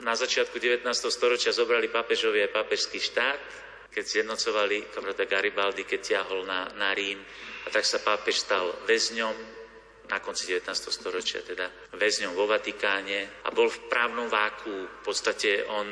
na 0.03 0.15
začiatku 0.15 0.57
19. 0.57 0.87
storočia 1.11 1.53
zobrali 1.53 1.91
pápežovi 1.91 2.45
aj 2.47 2.55
pápežský 2.55 2.99
štát, 3.03 3.41
keď 3.93 4.05
zjednocovali 4.05 4.89
kamarata 4.89 5.29
Garibaldi, 5.29 5.85
keď 5.85 6.01
ťahol 6.01 6.49
na, 6.49 6.71
na 6.81 6.97
Rím. 6.97 7.21
A 7.63 7.69
tak 7.69 7.85
sa 7.85 8.01
pápež 8.01 8.41
stal 8.41 8.73
väzňom 8.89 9.37
na 10.09 10.19
konci 10.19 10.49
19. 10.49 10.69
storočia, 10.91 11.45
teda 11.45 11.69
väzňom 11.95 12.33
vo 12.35 12.49
Vatikáne 12.49 13.45
a 13.45 13.53
bol 13.53 13.69
v 13.69 13.87
právnom 13.87 14.27
váku. 14.27 14.73
V 14.73 15.01
podstate 15.05 15.63
on 15.69 15.89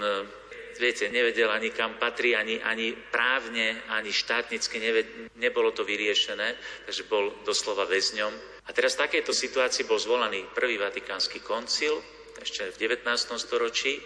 viete, 0.81 1.13
nevedel 1.13 1.53
ani 1.53 1.71
kam 1.71 2.01
patrí, 2.01 2.33
ani, 2.33 2.57
ani 2.65 2.97
právne, 2.97 3.85
ani 3.93 4.09
štátnicky 4.09 4.81
neved, 4.81 5.07
nebolo 5.37 5.77
to 5.77 5.85
vyriešené, 5.85 6.57
takže 6.89 7.05
bol 7.07 7.37
doslova 7.45 7.85
väzňom. 7.85 8.65
A 8.65 8.71
teraz 8.73 8.97
v 8.97 9.05
takejto 9.05 9.37
situácii 9.37 9.85
bol 9.85 10.01
zvolaný 10.01 10.49
prvý 10.57 10.81
vatikánsky 10.81 11.45
koncil, 11.45 12.01
ešte 12.41 12.73
v 12.73 12.89
19. 12.89 13.05
storočí, 13.37 14.01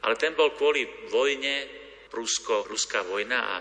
ale 0.00 0.16
ten 0.16 0.32
bol 0.32 0.56
kvôli 0.56 0.88
vojne, 1.12 1.68
Prusko-Ruská 2.08 3.04
vojna 3.04 3.38
a 3.38 3.56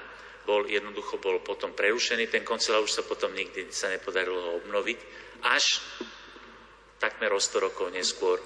bol, 0.45 0.63
jednoducho 0.69 1.17
bol 1.17 1.41
potom 1.41 1.73
prerušený 1.73 2.29
ten 2.29 2.45
koncil 2.45 2.77
a 2.77 2.85
už 2.85 2.93
sa 2.93 3.03
potom 3.03 3.33
nikdy 3.33 3.67
sa 3.73 3.91
nepodarilo 3.91 4.39
ho 4.39 4.51
obnoviť, 4.63 4.99
až 5.43 5.81
takmer 7.01 7.33
o 7.33 7.41
100 7.41 7.65
rokov 7.65 7.91
neskôr 7.91 8.39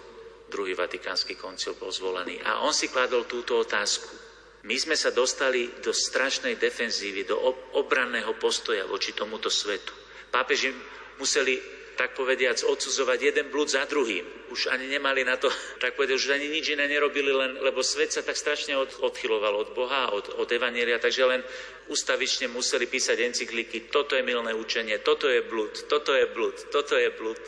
druhý 0.49 0.73
vatikánsky 0.73 1.37
koncil 1.37 1.77
bol 1.77 1.93
zvolený. 1.93 2.41
A 2.43 2.65
on 2.65 2.73
si 2.73 2.89
kladol 2.89 3.29
túto 3.29 3.61
otázku. 3.61 4.29
My 4.67 4.75
sme 4.75 4.99
sa 4.99 5.15
dostali 5.15 5.71
do 5.79 5.95
strašnej 5.95 6.59
defenzívy, 6.59 7.23
do 7.23 7.39
obranného 7.79 8.35
postoja 8.35 8.83
voči 8.83 9.15
tomuto 9.15 9.47
svetu. 9.47 9.95
Pápeži 10.27 10.75
museli, 11.15 11.55
tak 11.95 12.11
povediac, 12.15 12.59
odsudzovať 12.63 13.19
jeden 13.31 13.47
blúd 13.51 13.71
za 13.71 13.83
druhým. 13.87 14.23
Už 14.51 14.71
ani 14.71 14.87
nemali 14.91 15.23
na 15.23 15.39
to, 15.39 15.47
tak 15.83 15.95
povediac, 15.95 16.19
už 16.19 16.35
ani 16.35 16.51
nič 16.51 16.75
iné 16.75 16.91
nerobili, 16.91 17.31
len, 17.31 17.55
lebo 17.63 17.79
svet 17.79 18.11
sa 18.11 18.19
tak 18.19 18.35
strašne 18.35 18.75
od, 18.75 18.99
odchyloval 18.99 19.63
od 19.63 19.69
Boha, 19.71 20.11
od, 20.11 20.27
od 20.35 20.47
Evanielia, 20.51 20.99
takže 20.99 21.23
len 21.23 21.39
ustavične 21.87 22.51
museli 22.51 22.87
písať 22.87 23.15
encykliky, 23.31 23.87
toto 23.87 24.19
je 24.19 24.23
milné 24.27 24.51
učenie, 24.51 24.99
toto 24.99 25.31
je 25.31 25.39
blúd, 25.39 25.71
toto 25.87 26.11
je 26.11 26.27
blúd, 26.27 26.55
toto 26.67 26.99
je 26.99 27.09
blúd. 27.15 27.39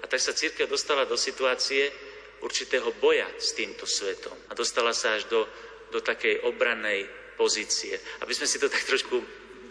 A 0.00 0.04
tak 0.08 0.20
sa 0.20 0.36
církev 0.36 0.68
dostala 0.68 1.08
do 1.08 1.16
situácie, 1.16 2.09
určitého 2.40 2.92
boja 3.00 3.28
s 3.36 3.52
týmto 3.56 3.84
svetom 3.84 4.36
a 4.48 4.52
dostala 4.56 4.92
sa 4.96 5.16
až 5.16 5.28
do, 5.28 5.46
do 5.92 6.00
takej 6.00 6.44
obrannej 6.48 7.06
pozície. 7.36 7.96
Aby 8.20 8.36
sme 8.36 8.48
si 8.48 8.60
to 8.60 8.68
tak 8.68 8.84
trošku, 8.84 9.16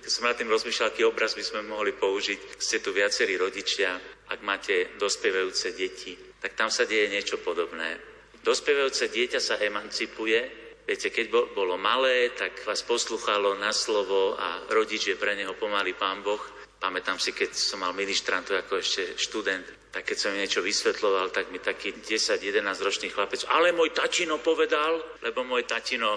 keď 0.01 0.09
som 0.09 0.25
nad 0.25 0.37
tým 0.37 0.49
rozmýšľal, 0.49 0.89
aký 0.89 1.03
obraz 1.05 1.37
by 1.37 1.43
sme 1.45 1.61
mohli 1.69 1.93
použiť, 1.93 2.57
ste 2.57 2.81
tu 2.81 2.89
viacerí 2.89 3.37
rodičia, 3.37 3.93
ak 4.29 4.39
máte 4.41 4.97
dospievajúce 4.97 5.73
deti, 5.77 6.17
tak 6.39 6.57
tam 6.57 6.73
sa 6.73 6.85
deje 6.85 7.09
niečo 7.13 7.41
podobné. 7.41 7.97
Dospievajúce 8.41 9.11
dieťa 9.11 9.39
sa 9.41 9.59
emancipuje, 9.59 10.69
Viete, 10.89 11.13
keď 11.13 11.53
bolo 11.53 11.77
malé, 11.77 12.33
tak 12.33 12.65
vás 12.65 12.81
posluchalo 12.81 13.53
na 13.61 13.69
slovo 13.69 14.33
a 14.33 14.65
rodič 14.73 15.13
je 15.13 15.21
pre 15.21 15.37
neho 15.37 15.53
pomaly 15.53 15.93
pán 15.93 16.25
Boh. 16.25 16.41
Pamätám 16.79 17.19
si, 17.19 17.35
keď 17.35 17.51
som 17.51 17.83
mal 17.83 17.91
ministrantu 17.91 18.55
ako 18.55 18.79
ešte 18.79 19.19
študent, 19.19 19.91
tak 19.91 20.07
keď 20.07 20.17
som 20.17 20.31
niečo 20.31 20.63
vysvetloval, 20.63 21.27
tak 21.27 21.51
mi 21.51 21.59
taký 21.59 21.91
10-11 21.99 22.63
ročný 22.79 23.11
chlapec, 23.11 23.43
ale 23.51 23.75
môj 23.75 23.91
tatino 23.91 24.39
povedal, 24.39 25.19
lebo 25.19 25.43
môj 25.43 25.67
tatino 25.67 26.15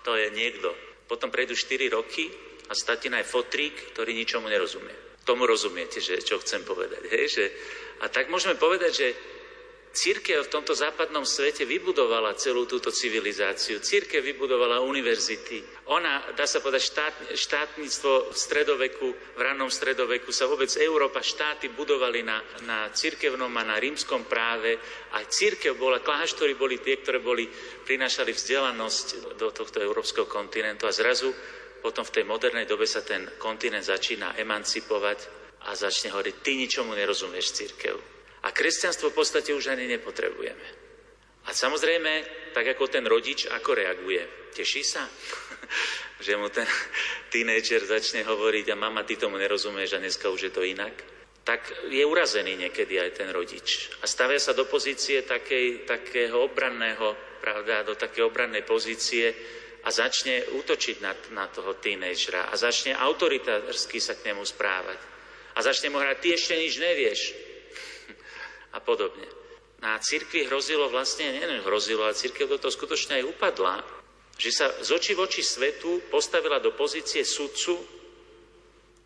to 0.00 0.16
je 0.16 0.32
niekto. 0.32 0.72
Potom 1.04 1.28
prejdú 1.28 1.52
4 1.52 1.92
roky 1.92 2.24
a 2.68 2.72
z 2.72 2.82
tatina 2.88 3.20
je 3.20 3.28
fotrík, 3.28 3.92
ktorý 3.92 4.16
ničomu 4.16 4.48
nerozumie. 4.48 5.20
Tomu 5.28 5.44
rozumiete, 5.44 6.00
že, 6.00 6.24
čo 6.24 6.40
chcem 6.40 6.64
povedať. 6.64 7.04
Hej? 7.12 7.24
Že, 7.28 7.44
a 8.00 8.08
tak 8.08 8.32
môžeme 8.32 8.56
povedať, 8.56 8.92
že 8.96 9.08
Církev 9.88 10.44
v 10.44 10.52
tomto 10.52 10.76
západnom 10.76 11.24
svete 11.24 11.64
vybudovala 11.64 12.36
celú 12.36 12.68
túto 12.68 12.92
civilizáciu. 12.92 13.80
Církev 13.80 14.20
vybudovala 14.20 14.84
univerzity. 14.84 15.64
Ona, 15.88 16.36
dá 16.36 16.44
sa 16.44 16.60
povedať, 16.60 16.82
štát, 16.92 17.14
štátnictvo 17.32 18.30
v 18.30 18.36
stredoveku, 18.36 19.08
v 19.10 19.40
rannom 19.40 19.72
stredoveku 19.72 20.28
sa 20.28 20.44
vôbec 20.44 20.68
Európa, 20.76 21.24
štáty 21.24 21.72
budovali 21.72 22.20
na, 22.20 22.36
na 22.68 22.92
církevnom 22.92 23.48
a 23.56 23.64
na 23.64 23.80
rímskom 23.80 24.28
práve. 24.28 24.76
A 25.16 25.24
církev 25.24 25.72
bola, 25.80 26.04
kláštory 26.04 26.52
boli 26.52 26.78
tie, 26.84 27.00
ktoré 27.00 27.24
boli, 27.24 27.48
prinášali 27.88 28.36
vzdelanosť 28.36 29.40
do 29.40 29.48
tohto 29.56 29.80
európskeho 29.80 30.28
kontinentu. 30.28 30.84
A 30.84 30.92
zrazu 30.92 31.32
potom 31.80 32.04
v 32.04 32.12
tej 32.12 32.24
modernej 32.28 32.68
dobe 32.68 32.84
sa 32.84 33.00
ten 33.00 33.24
kontinent 33.40 33.88
začína 33.88 34.36
emancipovať 34.36 35.18
a 35.64 35.72
začne 35.72 36.12
hovoriť, 36.12 36.34
ty 36.44 36.60
ničomu 36.60 36.92
nerozumieš 36.92 37.56
církev. 37.56 38.17
A 38.42 38.54
kresťanstvo 38.54 39.10
v 39.10 39.18
podstate 39.18 39.50
už 39.50 39.74
ani 39.74 39.90
nepotrebujeme. 39.90 40.88
A 41.48 41.50
samozrejme, 41.56 42.12
tak 42.52 42.76
ako 42.76 42.92
ten 42.92 43.08
rodič, 43.08 43.48
ako 43.48 43.72
reaguje? 43.72 44.52
Teší 44.52 44.84
sa? 44.84 45.08
že 46.26 46.36
mu 46.36 46.52
ten 46.52 46.68
tínejčer 47.32 47.88
začne 47.88 48.20
hovoriť 48.26 48.66
a 48.68 48.76
mama, 48.76 49.06
ty 49.08 49.16
tomu 49.16 49.40
nerozumieš 49.40 49.96
a 49.96 50.02
dneska 50.02 50.28
už 50.28 50.50
je 50.50 50.52
to 50.52 50.60
inak? 50.60 50.92
Tak 51.48 51.88
je 51.88 52.04
urazený 52.04 52.60
niekedy 52.60 53.00
aj 53.00 53.10
ten 53.24 53.32
rodič. 53.32 53.88
A 54.02 54.04
stavia 54.04 54.36
sa 54.36 54.52
do 54.52 54.68
pozície 54.68 55.24
takej, 55.24 55.88
takého 55.88 56.44
obranného, 56.44 57.40
pravda, 57.40 57.88
do 57.88 57.96
takej 57.96 58.28
obrannej 58.28 58.68
pozície 58.68 59.32
a 59.80 59.88
začne 59.88 60.44
útočiť 60.52 61.00
na, 61.00 61.16
na 61.32 61.48
toho 61.48 61.80
tínejčera 61.80 62.52
a 62.52 62.54
začne 62.60 62.92
autoritársky 62.92 63.96
sa 63.96 64.12
k 64.12 64.28
nemu 64.28 64.44
správať. 64.44 65.00
A 65.56 65.64
začne 65.64 65.88
mu 65.88 65.96
hrať, 65.96 66.18
ty 66.20 66.28
ešte 66.36 66.54
nič 66.60 66.76
nevieš 66.76 67.47
a 68.78 68.80
podobne. 68.80 69.26
Na 69.82 69.98
církvi 69.98 70.46
hrozilo 70.46 70.86
vlastne, 70.90 71.34
neviem, 71.34 71.62
hrozilo, 71.66 72.06
ale 72.06 72.14
církev 72.14 72.46
do 72.46 72.58
toho 72.58 72.70
skutočne 72.70 73.22
aj 73.22 73.28
upadla, 73.34 73.82
že 74.38 74.54
sa 74.54 74.70
z 74.78 74.94
očí 74.94 75.18
v 75.18 75.26
oči 75.26 75.42
svetu 75.42 76.06
postavila 76.06 76.62
do 76.62 76.70
pozície 76.78 77.26
sudcu, 77.26 77.74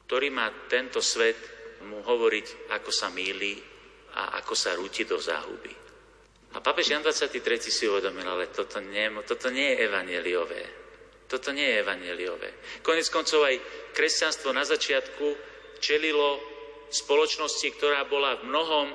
ktorý 0.04 0.28
má 0.28 0.52
tento 0.68 1.00
svet 1.00 1.40
mu 1.88 2.04
hovoriť, 2.04 2.68
ako 2.68 2.90
sa 2.92 3.08
míli 3.08 3.56
a 4.12 4.36
ako 4.44 4.52
sa 4.52 4.76
rúti 4.76 5.08
do 5.08 5.16
záhuby. 5.16 5.72
A 6.52 6.60
papež 6.60 6.92
Jan 6.92 7.00
23. 7.00 7.40
si 7.72 7.88
uvedomil, 7.88 8.28
ale 8.28 8.52
toto 8.52 8.76
nie, 8.84 9.08
toto 9.24 9.48
nie 9.48 9.72
je 9.72 9.88
evaneliové. 9.88 10.62
Toto 11.24 11.48
nie 11.48 11.64
je 11.64 11.80
evaneliové. 11.80 12.48
Konec 12.84 13.08
koncov 13.08 13.48
aj 13.48 13.56
kresťanstvo 13.96 14.52
na 14.52 14.68
začiatku 14.68 15.32
čelilo 15.80 16.44
spoločnosti, 16.92 17.72
ktorá 17.72 18.04
bola 18.04 18.36
v 18.36 18.52
mnohom 18.52 18.86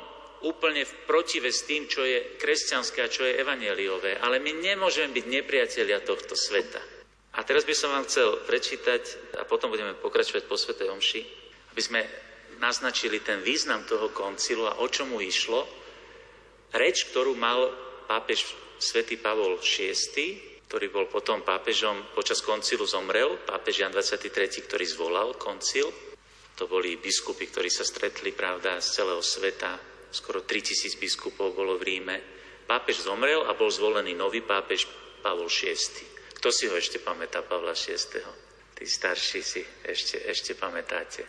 úplne 0.46 0.86
v 0.86 0.94
protive 1.10 1.50
s 1.50 1.66
tým, 1.66 1.90
čo 1.90 2.06
je 2.06 2.38
kresťanské 2.38 3.02
a 3.02 3.12
čo 3.12 3.26
je 3.26 3.40
evaneliové. 3.42 4.22
Ale 4.22 4.38
my 4.38 4.54
nemôžeme 4.62 5.10
byť 5.16 5.26
nepriatelia 5.26 6.04
tohto 6.04 6.38
sveta. 6.38 6.82
A 7.38 7.46
teraz 7.46 7.66
by 7.66 7.74
som 7.78 7.94
vám 7.94 8.10
chcel 8.10 8.42
prečítať, 8.50 9.34
a 9.38 9.46
potom 9.46 9.70
budeme 9.70 9.94
pokračovať 9.98 10.44
po 10.50 10.58
Svetej 10.58 10.90
Omši, 10.90 11.22
aby 11.74 11.82
sme 11.82 12.02
naznačili 12.58 13.22
ten 13.22 13.46
význam 13.46 13.86
toho 13.86 14.10
koncilu 14.10 14.66
a 14.66 14.82
o 14.82 14.88
čomu 14.90 15.22
išlo. 15.22 15.62
Reč, 16.74 17.06
ktorú 17.14 17.38
mal 17.38 17.70
pápež 18.10 18.42
svätý 18.82 19.22
Pavol 19.22 19.62
VI, 19.62 19.94
ktorý 20.68 20.92
bol 20.92 21.06
potom 21.08 21.46
pápežom, 21.46 22.12
počas 22.12 22.44
koncilu 22.44 22.84
zomrel, 22.84 23.40
pápež 23.46 23.86
Jan 23.86 23.94
23., 23.94 24.68
ktorý 24.68 24.86
zvolal 24.90 25.30
koncil. 25.40 25.88
To 26.58 26.66
boli 26.66 26.98
biskupy, 26.98 27.48
ktorí 27.48 27.70
sa 27.70 27.86
stretli, 27.86 28.34
pravda, 28.34 28.82
z 28.82 29.00
celého 29.00 29.22
sveta, 29.22 29.78
skoro 30.12 30.44
3000 30.44 31.00
biskupov 31.00 31.56
bolo 31.56 31.78
v 31.78 31.84
Ríme. 31.84 32.18
Pápež 32.68 33.08
zomrel 33.08 33.48
a 33.48 33.56
bol 33.56 33.72
zvolený 33.72 34.14
nový 34.14 34.44
pápež 34.44 34.88
Pavol 35.24 35.48
VI. 35.48 35.76
Kto 36.38 36.54
si 36.54 36.68
ho 36.70 36.76
ešte 36.76 37.00
pamätá, 37.02 37.42
Pavla 37.42 37.74
VI? 37.74 37.96
Tí 38.78 38.86
starší 38.86 39.42
si 39.42 39.62
ešte, 39.82 40.22
ešte 40.22 40.54
pamätáte. 40.54 41.26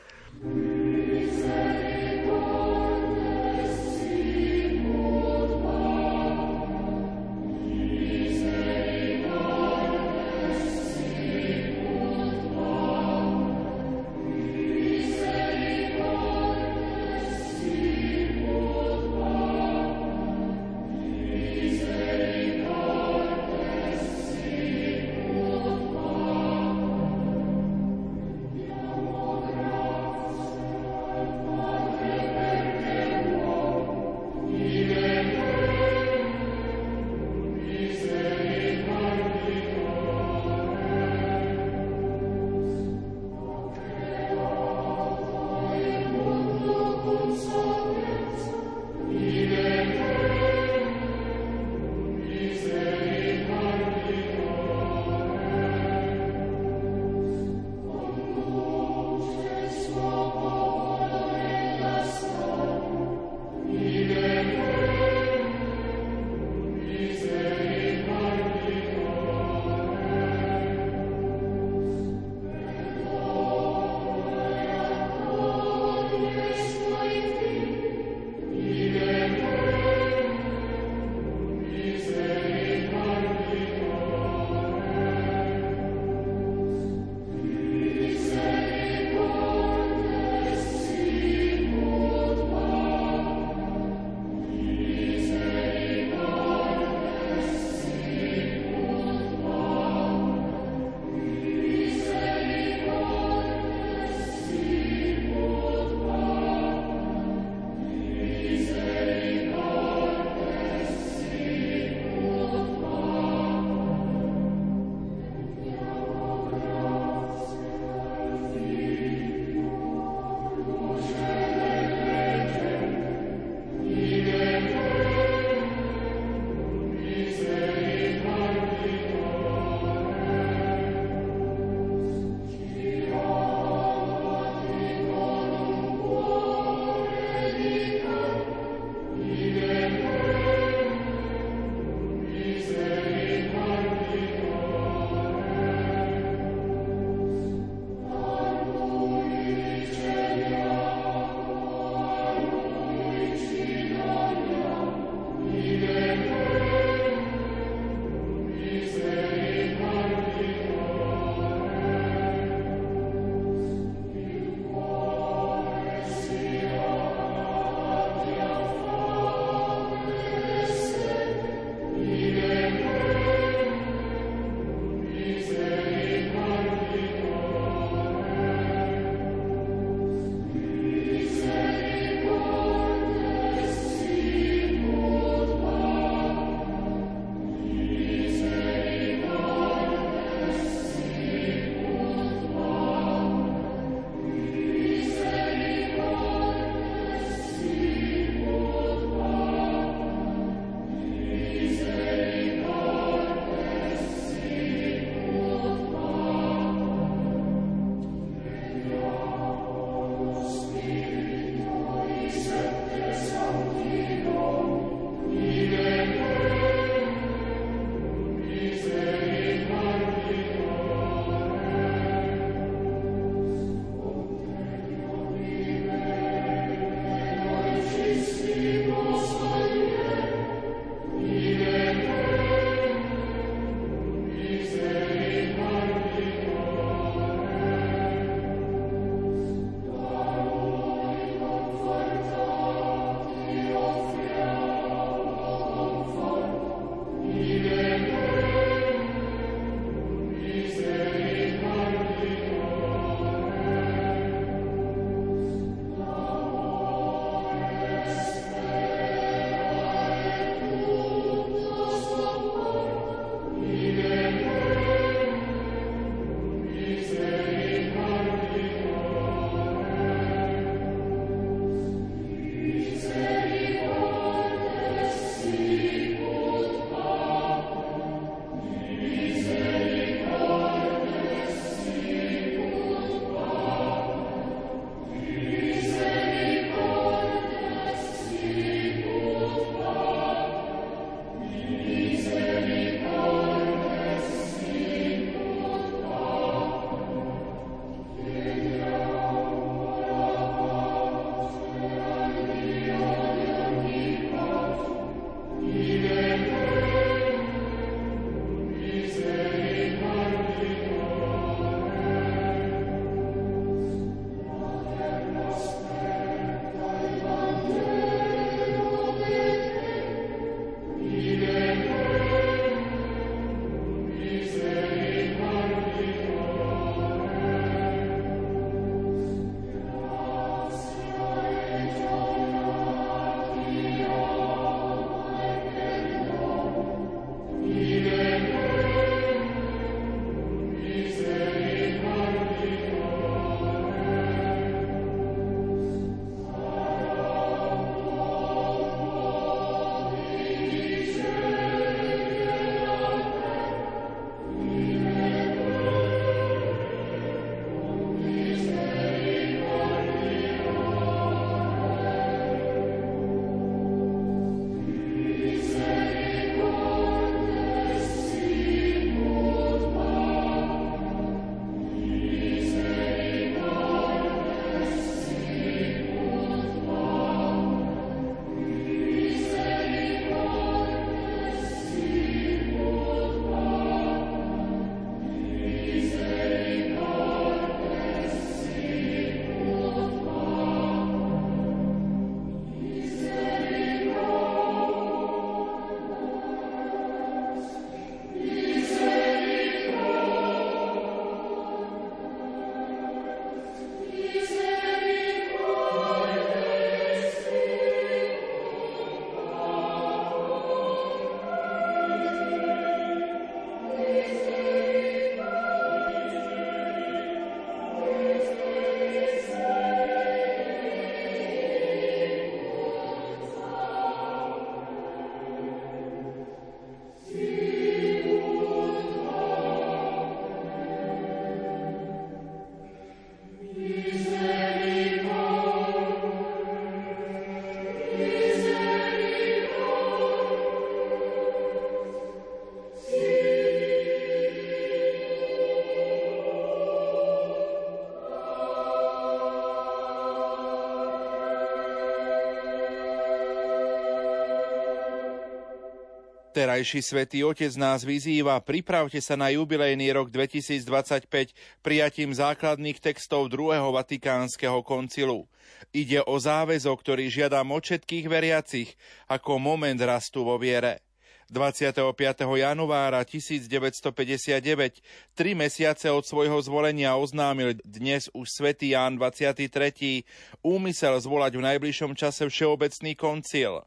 Terajší 456.58 457.06
svätý 457.06 457.46
Otec 457.46 457.70
nás 457.78 458.02
vyzýva, 458.02 458.58
pripravte 458.58 459.22
sa 459.22 459.38
na 459.38 459.46
jubilejný 459.46 460.10
rok 460.10 460.26
2025 460.34 461.54
prijatím 461.86 462.34
základných 462.34 462.98
textov 462.98 463.46
druhého 463.46 463.94
Vatikánskeho 463.94 464.82
koncilu. 464.82 465.46
Ide 465.94 466.18
o 466.26 466.34
záväzok, 466.34 466.98
ktorý 466.98 467.30
žiadam 467.30 467.70
od 467.70 467.86
všetkých 467.86 468.26
veriacich 468.26 468.98
ako 469.30 469.62
moment 469.62 470.02
rastu 470.02 470.42
vo 470.42 470.58
viere. 470.58 471.06
25. 471.46 472.02
januára 472.42 473.22
1959, 473.22 474.98
tri 475.38 475.54
mesiace 475.54 476.10
od 476.10 476.26
svojho 476.26 476.58
zvolenia 476.58 477.14
oznámil 477.14 477.78
dnes 477.86 478.26
už 478.34 478.50
svätý 478.50 478.98
Ján 478.98 479.14
23. 479.14 480.26
úmysel 480.66 481.14
zvolať 481.22 481.54
v 481.54 481.62
najbližšom 481.70 482.18
čase 482.18 482.50
všeobecný 482.50 483.14
koncil. 483.14 483.86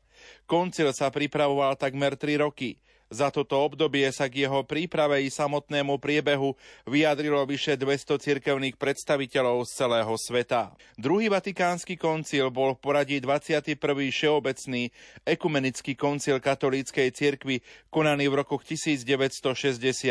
Koncil 0.50 0.92
sa 0.92 1.14
pripravoval 1.14 1.78
takmer 1.78 2.18
tri 2.18 2.38
roky. 2.38 2.78
Za 3.12 3.28
toto 3.28 3.60
obdobie 3.60 4.08
sa 4.16 4.32
k 4.32 4.48
jeho 4.48 4.64
príprave 4.64 5.20
i 5.20 5.28
samotnému 5.28 6.00
priebehu 6.00 6.56
vyjadrilo 6.88 7.44
vyše 7.44 7.76
200 7.76 8.16
cirkevných 8.16 8.80
predstaviteľov 8.80 9.68
z 9.68 9.72
celého 9.84 10.16
sveta. 10.16 10.72
Druhý 10.96 11.28
vatikánsky 11.28 12.00
koncil 12.00 12.48
bol 12.48 12.72
v 12.72 12.80
poradí 12.80 13.20
21. 13.20 13.76
všeobecný 14.08 14.96
ekumenický 15.28 15.92
koncil 16.00 16.40
katolíckej 16.40 17.12
cirkvi 17.12 17.60
konaný 17.92 18.32
v 18.32 18.48
rokoch 18.48 18.64
1962 18.64 20.08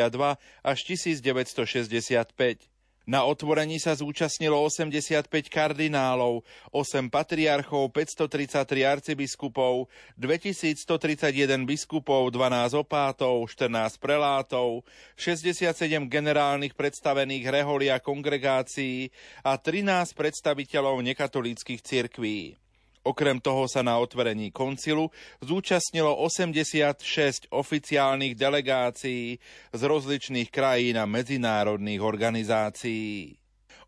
až 0.60 0.78
1965. 0.84 2.79
Na 3.08 3.24
otvorení 3.24 3.80
sa 3.80 3.96
zúčastnilo 3.96 4.60
85 4.60 5.26
kardinálov, 5.48 6.44
8 6.68 7.08
patriarchov, 7.08 7.88
533 7.96 8.86
arcibiskupov, 8.86 9.88
2131 10.20 11.64
biskupov, 11.64 12.28
12 12.28 12.76
opátov, 12.76 13.48
14 13.48 13.96
prelátov, 13.96 14.84
67 15.16 15.72
generálnych 16.06 16.76
predstavených 16.76 17.44
reholi 17.48 17.88
a 17.88 17.98
kongregácií 17.98 19.08
a 19.42 19.56
13 19.56 20.12
predstaviteľov 20.12 21.00
nekatolíckých 21.00 21.80
cirkví. 21.80 22.60
Okrem 23.00 23.40
toho 23.40 23.64
sa 23.64 23.80
na 23.80 23.96
otvorení 23.96 24.52
koncilu 24.52 25.08
zúčastnilo 25.40 26.12
86 26.20 27.48
oficiálnych 27.48 28.36
delegácií 28.36 29.40
z 29.72 29.80
rozličných 29.80 30.52
krajín 30.52 31.00
a 31.00 31.08
medzinárodných 31.08 32.04
organizácií. 32.04 33.40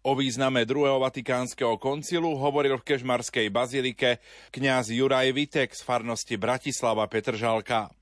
O 0.02 0.16
význame 0.16 0.64
druhého 0.64 0.96
vatikánskeho 0.98 1.76
koncilu 1.76 2.40
hovoril 2.40 2.80
v 2.80 2.86
Kežmarskej 2.88 3.52
bazilike 3.52 4.18
kňaz 4.48 4.90
Juraj 4.90 5.30
Vitek 5.30 5.76
z 5.76 5.84
farnosti 5.84 6.40
Bratislava 6.40 7.04
Petržalka. 7.04 7.92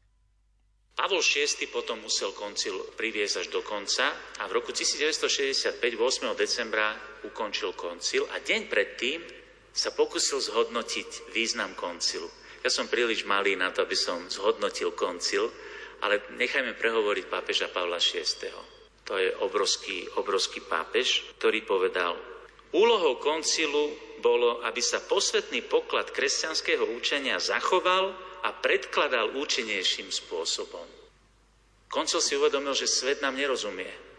Pavol 0.95 1.25
VI 1.27 1.67
potom 1.75 2.01
musel 2.07 2.31
koncil 2.39 2.77
priviesť 2.95 3.35
až 3.43 3.47
do 3.51 3.67
konca 3.67 4.15
a 4.39 4.47
v 4.47 4.53
roku 4.53 4.71
1965, 4.71 5.81
8. 5.81 6.39
decembra, 6.39 6.93
ukončil 7.27 7.75
koncil 7.75 8.31
a 8.31 8.39
deň 8.39 8.61
predtým 8.69 9.40
sa 9.71 9.95
pokusil 9.95 10.43
zhodnotiť 10.43 11.31
význam 11.31 11.73
koncilu. 11.79 12.27
Ja 12.61 12.69
som 12.69 12.91
príliš 12.91 13.25
malý 13.25 13.57
na 13.57 13.73
to, 13.73 13.87
aby 13.87 13.97
som 13.97 14.29
zhodnotil 14.29 14.93
koncil, 14.93 15.49
ale 16.05 16.21
nechajme 16.37 16.77
prehovoriť 16.77 17.25
pápeža 17.29 17.73
Pavla 17.73 17.97
VI. 17.97 18.25
To 19.09 19.15
je 19.17 19.33
obrovský, 19.41 20.07
obrovský 20.21 20.61
pápež, 20.65 21.25
ktorý 21.41 21.65
povedal, 21.65 22.15
úlohou 22.77 23.19
koncilu 23.19 23.91
bolo, 24.21 24.61
aby 24.63 24.79
sa 24.85 25.01
posvetný 25.01 25.65
poklad 25.67 26.13
kresťanského 26.13 26.85
učenia 26.95 27.41
zachoval 27.41 28.13
a 28.45 28.49
predkladal 28.53 29.35
účinnejším 29.37 30.13
spôsobom. 30.13 30.85
Koncil 31.91 32.23
si 32.23 32.39
uvedomil, 32.39 32.77
že 32.77 32.87
svet 32.87 33.19
nám 33.19 33.35
nerozumie 33.35 34.10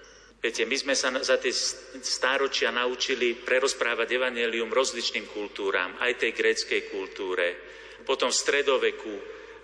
Viete, 0.41 0.65
my 0.65 0.73
sme 0.73 0.97
sa 0.97 1.13
za 1.21 1.37
tie 1.37 1.53
stáročia 2.01 2.73
naučili 2.73 3.37
prerozprávať 3.37 4.17
evanelium 4.17 4.73
rozličným 4.73 5.29
kultúram, 5.29 5.93
aj 6.01 6.17
tej 6.17 6.33
gréckej 6.33 6.89
kultúre. 6.89 7.53
Potom 8.01 8.33
v 8.33 8.41
stredoveku 8.41 9.13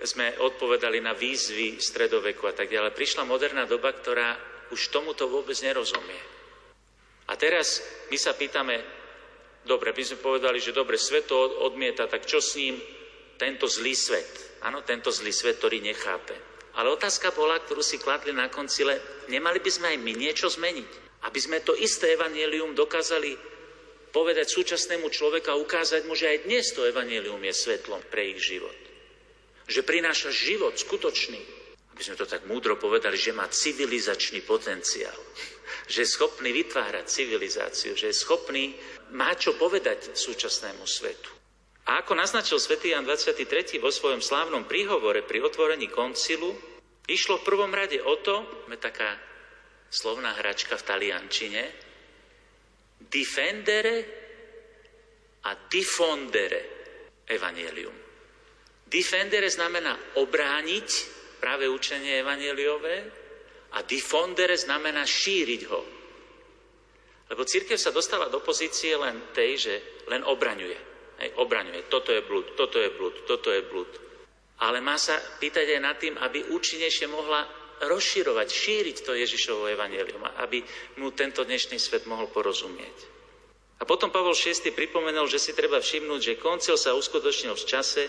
sme 0.05 0.37
odpovedali 0.37 1.01
na 1.01 1.17
výzvy 1.17 1.81
stredoveku 1.81 2.45
a 2.45 2.53
tak 2.53 2.69
ďalej. 2.69 2.93
Prišla 2.93 3.25
moderná 3.25 3.65
doba, 3.65 3.89
ktorá 3.89 4.37
už 4.69 4.93
tomuto 4.93 5.25
vôbec 5.25 5.57
nerozumie. 5.65 6.21
A 7.25 7.33
teraz 7.33 7.81
my 8.13 8.17
sa 8.21 8.37
pýtame, 8.37 8.77
dobre, 9.65 9.97
my 9.97 10.03
sme 10.05 10.21
povedali, 10.21 10.61
že 10.61 10.77
dobre, 10.77 11.01
svet 11.01 11.25
to 11.25 11.65
odmieta, 11.65 12.05
tak 12.05 12.29
čo 12.29 12.37
s 12.37 12.53
ním? 12.53 12.77
Tento 13.41 13.65
zlý 13.65 13.97
svet. 13.97 14.61
Áno, 14.61 14.85
tento 14.85 15.09
zlý 15.09 15.33
svet, 15.33 15.57
ktorý 15.57 15.81
nechápe. 15.81 16.46
Ale 16.77 16.93
otázka 16.93 17.33
bola, 17.33 17.57
ktorú 17.57 17.81
si 17.81 17.97
kladli 17.97 18.37
na 18.37 18.53
koncile, 18.53 19.01
nemali 19.33 19.57
by 19.57 19.71
sme 19.73 19.87
aj 19.93 19.97
my 19.97 20.13
niečo 20.13 20.45
zmeniť. 20.45 20.91
Aby 21.25 21.39
sme 21.41 21.65
to 21.65 21.73
isté 21.73 22.13
evanelium 22.13 22.77
dokázali 22.77 23.33
povedať 24.13 24.45
súčasnému 24.45 25.09
človeka 25.09 25.57
a 25.57 25.61
ukázať 25.61 26.05
mu, 26.05 26.13
že 26.13 26.29
aj 26.29 26.45
dnes 26.45 26.69
to 26.73 26.85
evanelium 26.85 27.41
je 27.41 27.53
svetlom 27.53 28.01
pre 28.13 28.29
ich 28.29 28.39
život. 28.45 28.77
Že 29.65 29.81
prináša 29.83 30.29
život 30.29 30.77
skutočný. 30.77 31.41
Aby 31.97 32.01
sme 32.05 32.15
to 32.21 32.29
tak 32.29 32.45
múdro 32.45 32.77
povedali, 32.77 33.17
že 33.17 33.33
má 33.33 33.49
civilizačný 33.49 34.45
potenciál. 34.45 35.17
Že 35.89 36.05
je 36.05 36.13
schopný 36.13 36.53
vytvárať 36.53 37.09
civilizáciu, 37.09 37.97
že 37.97 38.13
je 38.13 38.21
schopný 38.21 38.77
má 39.17 39.33
čo 39.33 39.57
povedať 39.57 40.13
súčasnému 40.13 40.85
svetu. 40.85 41.36
A 41.87 42.03
ako 42.03 42.19
naznačil 42.19 42.59
svätý 42.59 42.91
Jan 42.91 43.07
23. 43.07 43.79
vo 43.79 43.87
svojom 43.87 44.19
slávnom 44.19 44.67
príhovore 44.67 45.23
pri 45.23 45.39
otvorení 45.39 45.87
koncilu, 45.87 46.51
išlo 47.07 47.39
v 47.39 47.47
prvom 47.47 47.71
rade 47.71 47.95
o 48.03 48.19
to, 48.19 48.67
je 48.67 48.75
taká 48.75 49.15
slovná 49.87 50.35
hračka 50.35 50.75
v 50.75 50.83
taliančine, 50.83 51.63
defendere 53.07 53.95
a 55.47 55.55
diffondere 55.71 56.61
evanielium. 57.23 57.95
Defendere 58.83 59.47
znamená 59.47 60.19
obrániť 60.19 60.89
práve 61.39 61.71
učenie 61.71 62.19
evanieliové 62.19 62.97
a 63.79 63.83
diffondere 63.87 64.59
znamená 64.59 65.07
šíriť 65.07 65.61
ho. 65.71 65.81
Lebo 67.31 67.47
církev 67.47 67.79
sa 67.79 67.95
dostala 67.95 68.27
do 68.27 68.43
pozície 68.43 68.91
len 68.95 69.31
tej, 69.31 69.51
že 69.55 69.73
len 70.11 70.23
obraňuje. 70.27 70.96
Hej, 71.17 71.33
obraňuje. 71.41 71.89
Toto 71.89 72.13
je 72.13 72.21
blúd, 72.21 72.53
toto 72.53 72.77
je 72.77 72.89
blúd, 72.93 73.15
toto 73.25 73.49
je 73.49 73.61
blúd. 73.65 73.89
Ale 74.61 74.81
má 74.81 74.97
sa 74.97 75.17
pýtať 75.41 75.77
aj 75.77 75.81
nad 75.81 75.97
tým, 75.97 76.17
aby 76.17 76.49
účinnejšie 76.53 77.09
mohla 77.09 77.45
rozširovať, 77.85 78.47
šíriť 78.49 78.97
to 79.05 79.13
Ježišovo 79.13 79.69
evanelium, 79.69 80.25
aby 80.41 80.65
mu 80.97 81.13
tento 81.13 81.45
dnešný 81.45 81.77
svet 81.77 82.09
mohol 82.09 82.25
porozumieť. 82.33 83.17
A 83.77 83.85
potom 83.85 84.09
Pavol 84.09 84.33
VI 84.33 84.73
pripomenul, 84.73 85.29
že 85.29 85.37
si 85.37 85.53
treba 85.53 85.77
všimnúť, 85.77 86.21
že 86.21 86.41
koncil 86.41 86.73
sa 86.81 86.97
uskutočnil 86.97 87.53
v 87.53 87.67
čase, 87.69 88.03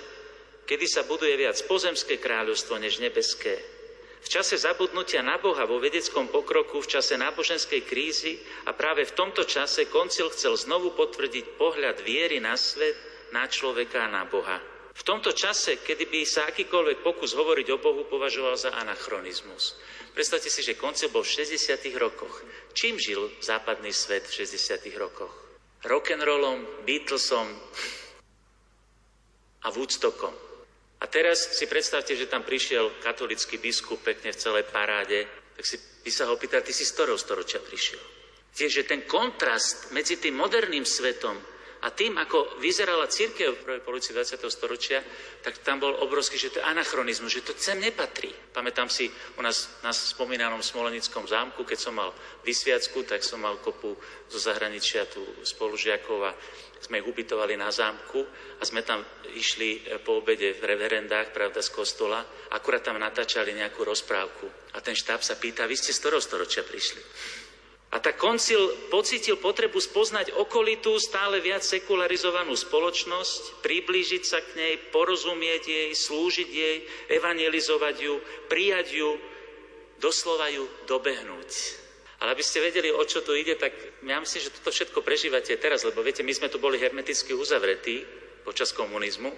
kedy 0.65 0.89
sa 0.89 1.05
buduje 1.05 1.37
viac 1.37 1.61
pozemské 1.69 2.17
kráľovstvo 2.17 2.81
než 2.81 3.05
nebeské. 3.05 3.78
V 4.19 4.29
čase 4.29 4.59
zabudnutia 4.59 5.23
na 5.23 5.39
Boha 5.39 5.63
vo 5.65 5.79
vedeckom 5.79 6.27
pokroku, 6.29 6.83
v 6.83 6.91
čase 6.99 7.15
náboženskej 7.15 7.87
krízy 7.87 8.43
a 8.67 8.75
práve 8.75 9.07
v 9.07 9.15
tomto 9.15 9.47
čase 9.47 9.87
koncil 9.87 10.29
chcel 10.35 10.59
znovu 10.59 10.93
potvrdiť 10.99 11.55
pohľad 11.55 12.03
viery 12.03 12.43
na 12.43 12.59
svet, 12.59 12.99
na 13.31 13.47
človeka 13.47 14.05
a 14.05 14.13
na 14.13 14.27
Boha. 14.27 14.59
V 14.99 15.07
tomto 15.07 15.31
čase, 15.31 15.79
kedy 15.79 16.11
by 16.11 16.27
sa 16.27 16.51
akýkoľvek 16.51 17.07
pokus 17.07 17.31
hovoriť 17.39 17.67
o 17.71 17.79
Bohu 17.79 18.03
považoval 18.11 18.59
za 18.59 18.75
anachronizmus. 18.75 19.79
Predstavte 20.11 20.51
si, 20.51 20.67
že 20.67 20.75
koncil 20.75 21.15
bol 21.15 21.23
v 21.23 21.47
60. 21.47 21.79
rokoch. 21.95 22.43
Čím 22.75 22.99
žil 22.99 23.31
západný 23.39 23.95
svet 23.95 24.27
v 24.27 24.43
60. 24.43 24.91
rokoch? 24.99 25.31
Rock'n'rollom, 25.87 26.83
Beatlesom 26.83 27.47
a 29.63 29.69
Woodstockom. 29.71 30.48
A 30.99 31.07
teraz 31.07 31.55
si 31.55 31.71
predstavte, 31.71 32.19
že 32.19 32.27
tam 32.27 32.43
prišiel 32.43 32.99
katolický 32.99 33.63
biskup 33.63 34.03
pekne 34.03 34.35
v 34.35 34.41
celej 34.41 34.65
paráde, 34.67 35.31
tak 35.55 35.65
si 35.67 35.79
by 35.79 36.11
sa 36.11 36.27
ho 36.27 36.35
pýtal, 36.35 36.63
ty 36.67 36.75
si 36.75 36.83
z 36.83 36.95
ktorého 36.95 37.19
storočia 37.19 37.63
prišiel? 37.63 38.03
Tiež, 38.51 38.83
že 38.83 38.89
ten 38.91 39.07
kontrast 39.07 39.95
medzi 39.95 40.19
tým 40.19 40.35
moderným 40.35 40.83
svetom 40.83 41.39
a 41.79 41.95
tým, 41.95 42.19
ako 42.19 42.59
vyzerala 42.59 43.07
církev 43.07 43.55
v 43.55 43.63
prvej 43.63 43.83
polovici 43.87 44.11
20. 44.11 44.43
storočia, 44.51 44.99
tak 45.47 45.63
tam 45.63 45.79
bol 45.79 45.95
obrovský, 46.03 46.35
že 46.35 46.51
to 46.51 46.59
je 46.59 46.67
anachronizmus, 46.67 47.31
že 47.31 47.47
to 47.47 47.55
sem 47.55 47.79
nepatrí. 47.79 48.35
Pamätám 48.51 48.91
si 48.91 49.07
u 49.39 49.41
nás 49.43 49.79
na 49.87 49.95
spomínanom 49.95 50.59
Smolenickom 50.59 51.31
zámku, 51.31 51.63
keď 51.63 51.79
som 51.79 51.95
mal 51.95 52.11
vysviacku, 52.43 53.07
tak 53.07 53.23
som 53.23 53.39
mal 53.39 53.63
kopu 53.63 53.95
zo 54.27 54.39
zahraničia 54.43 55.07
tu 55.07 55.23
spolužiakov 55.47 56.19
a 56.27 56.35
sme 56.83 56.99
ich 56.99 57.07
ubytovali 57.07 57.55
na 57.55 57.71
zámku 57.71 58.27
a 58.59 58.63
sme 58.67 58.83
tam 58.83 59.03
išli 59.35 59.83
e, 59.83 59.99
po 60.03 60.23
obede 60.23 60.55
v 60.55 60.63
reverendách, 60.63 61.35
pravda, 61.35 61.63
z 61.63 61.75
kostola, 61.75 62.23
akurát 62.55 62.83
tam 62.83 62.99
natáčali 62.99 63.55
nejakú 63.55 63.83
rozprávku. 63.83 64.47
A 64.75 64.83
ten 64.83 64.95
štáb 64.95 65.23
sa 65.23 65.35
pýta, 65.39 65.67
vy 65.67 65.75
ste 65.75 65.91
z 65.91 65.99
ktorého 66.03 66.23
storočia 66.23 66.63
prišli? 66.63 67.03
A 67.89 67.97
tak 68.05 68.21
koncil 68.21 68.61
pocítil 68.93 69.41
potrebu 69.41 69.81
spoznať 69.81 70.37
okolitú, 70.37 71.01
stále 71.01 71.41
viac 71.41 71.65
sekularizovanú 71.65 72.53
spoločnosť, 72.53 73.65
priblížiť 73.65 74.23
sa 74.29 74.45
k 74.45 74.61
nej, 74.61 74.75
porozumieť 74.93 75.63
jej, 75.65 75.89
slúžiť 75.97 76.51
jej, 76.53 76.77
evangelizovať 77.09 77.97
ju, 77.97 78.15
prijať 78.53 78.93
ju, 78.93 79.11
doslova 80.05 80.53
ju 80.53 80.69
dobehnúť. 80.85 81.51
Ale 82.21 82.35
aby 82.35 82.45
ste 82.45 82.61
vedeli, 82.61 82.93
o 82.93 83.01
čo 83.09 83.25
tu 83.25 83.33
ide, 83.33 83.57
tak 83.57 83.73
ja 84.05 84.19
myslím, 84.21 84.43
že 84.43 84.55
toto 84.61 84.75
všetko 84.75 85.01
prežívate 85.01 85.55
teraz, 85.57 85.87
lebo 85.87 86.05
viete, 86.05 86.27
my 86.27 86.35
sme 86.35 86.53
tu 86.53 86.61
boli 86.61 86.77
hermeticky 86.77 87.33
uzavretí 87.33 88.05
počas 88.45 88.75
komunizmu 88.75 89.33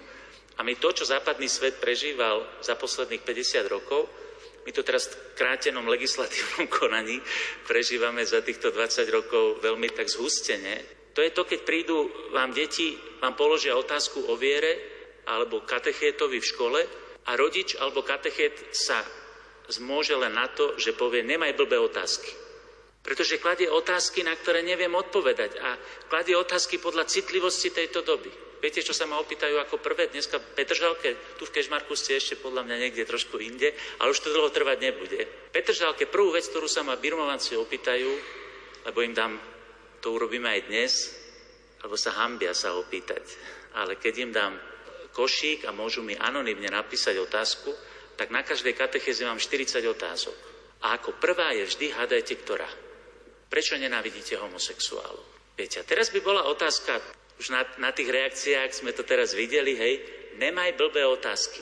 a 0.57 0.65
my 0.65 0.75
to, 0.75 0.91
čo 0.91 1.07
západný 1.07 1.47
svet 1.47 1.79
prežíval 1.79 2.43
za 2.59 2.75
posledných 2.75 3.23
50 3.23 3.69
rokov, 3.69 4.09
my 4.61 4.71
to 4.73 4.85
teraz 4.85 5.09
v 5.09 5.15
krátenom 5.37 5.85
legislatívnom 5.89 6.69
konaní 6.79 7.17
prežívame 7.65 8.21
za 8.25 8.45
týchto 8.45 8.69
20 8.69 9.09
rokov 9.09 9.61
veľmi 9.61 9.89
tak 9.93 10.09
zhustene. 10.09 10.81
To 11.11 11.19
je 11.19 11.31
to, 11.33 11.43
keď 11.43 11.59
prídu 11.67 12.07
vám 12.31 12.55
deti, 12.55 12.95
vám 13.19 13.35
položia 13.35 13.75
otázku 13.75 14.31
o 14.31 14.39
viere 14.39 14.79
alebo 15.27 15.61
katechétovi 15.67 16.39
v 16.39 16.49
škole 16.49 16.81
a 17.27 17.31
rodič 17.37 17.77
alebo 17.77 18.01
katechét 18.01 18.73
sa 18.73 19.03
zmôže 19.69 20.17
len 20.17 20.33
na 20.33 20.49
to, 20.49 20.75
že 20.81 20.97
povie, 20.97 21.21
nemaj 21.21 21.53
blbé 21.53 21.77
otázky. 21.77 22.40
Pretože 23.01 23.41
kladie 23.41 23.65
otázky, 23.65 24.21
na 24.21 24.37
ktoré 24.37 24.61
neviem 24.61 24.93
odpovedať 24.93 25.57
a 25.57 25.73
kladie 26.05 26.37
otázky 26.37 26.77
podľa 26.77 27.09
citlivosti 27.09 27.73
tejto 27.73 28.05
doby. 28.05 28.29
Viete, 28.61 28.85
čo 28.85 28.93
sa 28.93 29.09
ma 29.09 29.17
opýtajú 29.17 29.57
ako 29.57 29.81
prvé? 29.81 30.13
Dneska 30.13 30.37
Petržalke, 30.37 31.17
tu 31.41 31.49
v 31.49 31.53
Kežmarku 31.57 31.97
ste 31.97 32.21
ešte 32.21 32.37
podľa 32.37 32.61
mňa 32.61 32.77
niekde 32.77 33.09
trošku 33.09 33.41
inde, 33.41 33.73
ale 33.97 34.13
už 34.13 34.21
to 34.21 34.29
dlho 34.29 34.53
trvať 34.53 34.77
nebude. 34.77 35.17
Petržalke, 35.49 36.05
prvú 36.05 36.29
vec, 36.29 36.45
ktorú 36.45 36.69
sa 36.69 36.85
ma 36.85 36.93
birmovanci 36.93 37.57
opýtajú, 37.57 38.11
lebo 38.85 39.01
im 39.01 39.17
dám, 39.17 39.33
to 39.97 40.13
urobíme 40.13 40.45
aj 40.45 40.61
dnes, 40.69 40.93
alebo 41.81 41.97
sa 41.97 42.13
hambia 42.21 42.53
sa 42.53 42.77
opýtať. 42.77 43.25
Ale 43.81 43.97
keď 43.97 44.13
im 44.21 44.29
dám 44.29 44.53
košík 45.09 45.65
a 45.65 45.73
môžu 45.73 46.05
mi 46.05 46.13
anonymne 46.13 46.69
napísať 46.69 47.17
otázku, 47.17 47.73
tak 48.13 48.29
na 48.29 48.45
každej 48.45 48.77
katechéze 48.77 49.25
mám 49.25 49.41
40 49.41 49.81
otázok. 49.89 50.37
A 50.85 51.01
ako 51.01 51.17
prvá 51.17 51.49
je 51.57 51.65
vždy, 51.65 51.97
hádajte, 51.97 52.37
ktorá. 52.45 52.69
Prečo 53.51 53.75
nenávidíte 53.75 54.39
homosexuálov? 54.39 55.51
Viete, 55.59 55.83
a 55.83 55.87
teraz 55.87 56.07
by 56.07 56.23
bola 56.23 56.47
otázka, 56.47 57.03
už 57.35 57.51
na, 57.51 57.67
na 57.83 57.91
tých 57.91 58.07
reakciách 58.07 58.71
sme 58.71 58.95
to 58.95 59.03
teraz 59.03 59.35
videli, 59.35 59.75
hej, 59.75 59.99
nemaj 60.39 60.79
blbé 60.79 61.03
otázky. 61.03 61.59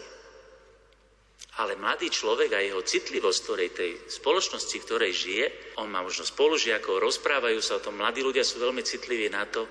Ale 1.58 1.74
mladý 1.82 2.14
človek 2.14 2.54
a 2.54 2.62
jeho 2.62 2.86
citlivosť 2.86 3.40
ktorej, 3.42 3.70
tej 3.74 3.92
spoločnosti, 4.06 4.78
ktorej 4.86 5.12
žije, 5.18 5.46
on 5.82 5.90
má 5.90 6.06
možno 6.06 6.30
spolužiakov, 6.30 7.02
rozprávajú 7.02 7.58
sa 7.58 7.82
o 7.82 7.84
tom, 7.84 7.98
mladí 7.98 8.22
ľudia 8.22 8.46
sú 8.46 8.62
veľmi 8.62 8.86
citliví 8.86 9.26
na 9.34 9.50
to, 9.50 9.66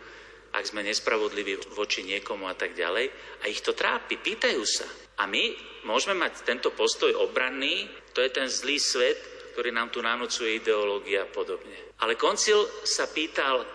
ak 0.53 0.65
sme 0.67 0.83
nespravodliví 0.83 1.71
voči 1.79 2.03
niekomu 2.03 2.51
a 2.51 2.59
tak 2.59 2.75
ďalej. 2.75 3.07
A 3.41 3.53
ich 3.53 3.63
to 3.63 3.79
trápi, 3.79 4.19
pýtajú 4.19 4.65
sa. 4.67 4.91
A 5.23 5.31
my 5.31 5.55
môžeme 5.87 6.19
mať 6.19 6.43
tento 6.43 6.75
postoj 6.75 7.15
obranný, 7.15 7.87
to 8.11 8.21
je 8.27 8.31
ten 8.33 8.51
zlý 8.51 8.83
svet, 8.83 9.38
ktorý 9.59 9.75
nám 9.75 9.91
tu 9.91 9.99
nanúcuje 9.99 10.63
ideológia 10.63 11.27
a 11.27 11.33
podobne. 11.35 11.99
Ale 11.99 12.15
koncil 12.15 12.63
sa 12.87 13.11
pýtal, 13.11 13.67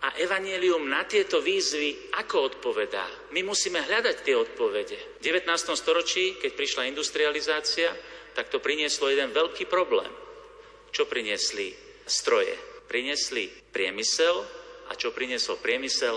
a 0.00 0.16
evanielium 0.16 0.88
na 0.88 1.04
tieto 1.04 1.44
výzvy 1.44 2.16
ako 2.16 2.56
odpovedá? 2.56 3.04
My 3.36 3.44
musíme 3.44 3.84
hľadať 3.84 4.16
tie 4.24 4.32
odpovede. 4.32 5.20
V 5.20 5.28
19. 5.28 5.44
storočí, 5.76 6.40
keď 6.40 6.56
prišla 6.56 6.88
industrializácia, 6.88 7.92
tak 8.32 8.48
to 8.48 8.64
prinieslo 8.64 9.12
jeden 9.12 9.28
veľký 9.28 9.68
problém. 9.68 10.08
Čo 10.88 11.04
priniesli 11.04 11.76
stroje? 12.08 12.56
Priniesli 12.88 13.52
priemysel 13.76 14.40
a 14.88 14.96
čo 14.96 15.12
priniesol 15.12 15.60
priemysel? 15.60 16.16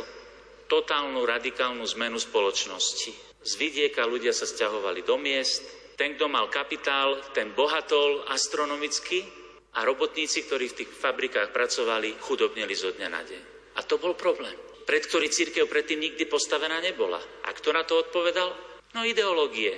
Totálnu 0.72 1.28
radikálnu 1.28 1.84
zmenu 1.92 2.24
spoločnosti. 2.24 3.12
Z 3.44 3.52
vidieka 3.60 4.08
ľudia 4.08 4.32
sa 4.32 4.48
stiahovali 4.48 5.04
do 5.04 5.20
miest, 5.20 5.83
ten, 5.96 6.18
kto 6.18 6.26
mal 6.30 6.50
kapitál, 6.50 7.22
ten 7.34 7.54
bohatol 7.54 8.26
astronomicky 8.34 9.26
a 9.74 9.86
robotníci, 9.86 10.46
ktorí 10.46 10.70
v 10.70 10.78
tých 10.84 10.92
fabrikách 10.94 11.50
pracovali, 11.50 12.18
chudobnili 12.22 12.74
zo 12.78 12.94
dňa 12.94 13.08
na 13.10 13.22
deň. 13.26 13.42
A 13.78 13.82
to 13.82 13.98
bol 13.98 14.14
problém, 14.14 14.54
pred 14.86 15.02
ktorý 15.02 15.30
církev 15.30 15.66
predtým 15.66 15.98
nikdy 16.02 16.30
postavená 16.30 16.78
nebola. 16.82 17.18
A 17.46 17.50
kto 17.54 17.74
na 17.74 17.82
to 17.82 17.98
odpovedal? 18.06 18.54
No 18.94 19.02
ideológie, 19.02 19.74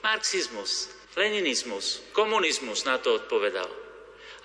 marxizmus, 0.00 0.88
leninizmus, 1.16 2.00
komunizmus 2.16 2.88
na 2.88 2.96
to 2.96 3.20
odpovedal. 3.20 3.68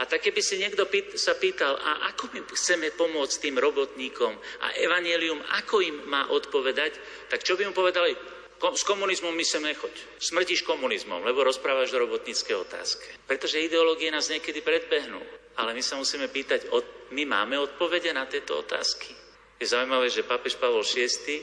A 0.02 0.10
tak 0.10 0.26
keby 0.26 0.42
si 0.42 0.58
niekto 0.58 0.90
pýt, 0.90 1.14
sa 1.20 1.38
pýtal, 1.38 1.78
a 1.78 2.10
ako 2.10 2.34
my 2.34 2.42
chceme 2.58 2.90
pomôcť 2.98 3.38
tým 3.38 3.62
robotníkom 3.62 4.34
a 4.66 4.68
evanelium, 4.82 5.38
ako 5.62 5.78
im 5.86 6.10
má 6.10 6.26
odpovedať, 6.34 6.98
tak 7.30 7.46
čo 7.46 7.54
by 7.54 7.70
mu 7.70 7.74
povedali? 7.76 8.18
S 8.62 8.86
komunizmom 8.86 9.34
my 9.34 9.42
sem 9.42 9.66
nechoď. 9.66 10.22
Smrtíš 10.22 10.62
komunizmom, 10.62 11.26
lebo 11.26 11.42
rozprávaš 11.42 11.98
o 11.98 12.06
robotníckej 12.06 12.56
otázke. 12.62 13.10
Pretože 13.26 13.58
ideológie 13.58 14.14
nás 14.14 14.30
niekedy 14.30 14.62
predbehnú. 14.62 15.18
Ale 15.58 15.74
my 15.74 15.82
sa 15.82 15.98
musíme 15.98 16.30
pýtať, 16.30 16.70
my 17.12 17.24
máme 17.26 17.58
odpovede 17.58 18.14
na 18.14 18.30
tieto 18.30 18.62
otázky. 18.62 19.12
Je 19.58 19.66
zaujímavé, 19.66 20.14
že 20.14 20.26
pápež 20.26 20.62
Pavol 20.62 20.86
VI 20.86 21.42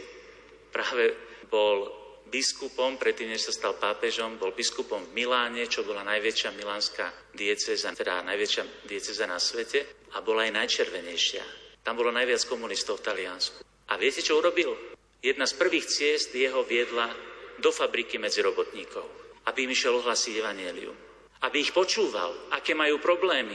práve 0.70 1.14
bol 1.50 1.90
biskupom, 2.28 3.00
predtým, 3.00 3.32
než 3.32 3.50
sa 3.50 3.52
stal 3.52 3.74
pápežom, 3.80 4.36
bol 4.36 4.52
biskupom 4.52 5.00
v 5.10 5.14
Miláne, 5.16 5.64
čo 5.66 5.82
bola 5.82 6.04
najväčšia 6.04 6.52
milánska 6.54 7.08
dieceza, 7.32 7.88
teda 7.96 8.20
najväčšia 8.26 8.84
dieceza 8.84 9.24
na 9.24 9.40
svete 9.40 10.08
a 10.14 10.20
bola 10.20 10.44
aj 10.44 10.52
najčervenejšia. 10.54 11.44
Tam 11.82 11.96
bolo 11.96 12.12
najviac 12.12 12.44
komunistov 12.44 13.00
v 13.00 13.06
Taliansku. 13.10 13.64
A 13.88 13.96
viete, 13.96 14.20
čo 14.20 14.36
urobil? 14.38 14.97
Jedna 15.18 15.50
z 15.50 15.58
prvých 15.58 15.86
ciest 15.90 16.30
jeho 16.30 16.62
viedla 16.62 17.10
do 17.58 17.74
fabriky 17.74 18.22
medzi 18.22 18.38
robotníkov, 18.38 19.02
aby 19.50 19.66
im 19.66 19.74
išiel 19.74 19.98
ohlasiť 19.98 20.34
evanielium. 20.38 20.94
Aby 21.42 21.66
ich 21.66 21.74
počúval, 21.74 22.54
aké 22.54 22.74
majú 22.74 23.02
problémy, 23.02 23.54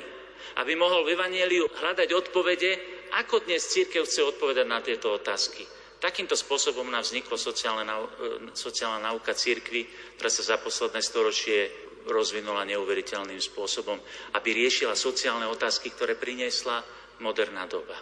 aby 0.59 0.75
mohol 0.75 1.07
v 1.07 1.15
Evangeliu 1.15 1.67
hľadať 1.71 2.09
odpovede, 2.11 2.71
ako 3.15 3.47
dnes 3.47 3.63
církev 3.71 4.03
chce 4.03 4.23
odpovedať 4.27 4.67
na 4.67 4.83
tieto 4.83 5.15
otázky. 5.15 5.63
Takýmto 6.03 6.35
spôsobom 6.35 6.83
nám 6.91 7.07
vznikla 7.07 7.39
sociálna, 7.39 7.95
e, 7.95 8.07
sociálna 8.51 9.07
nauka 9.07 9.31
církvy, 9.31 9.87
ktorá 10.19 10.27
sa 10.27 10.43
za 10.43 10.57
posledné 10.59 10.99
storočie 10.99 11.71
rozvinula 12.03 12.67
neuveriteľným 12.67 13.39
spôsobom, 13.39 13.95
aby 14.35 14.49
riešila 14.51 14.99
sociálne 14.99 15.47
otázky, 15.47 15.95
ktoré 15.95 16.19
priniesla 16.19 16.83
moderná 17.23 17.63
doba. 17.71 17.95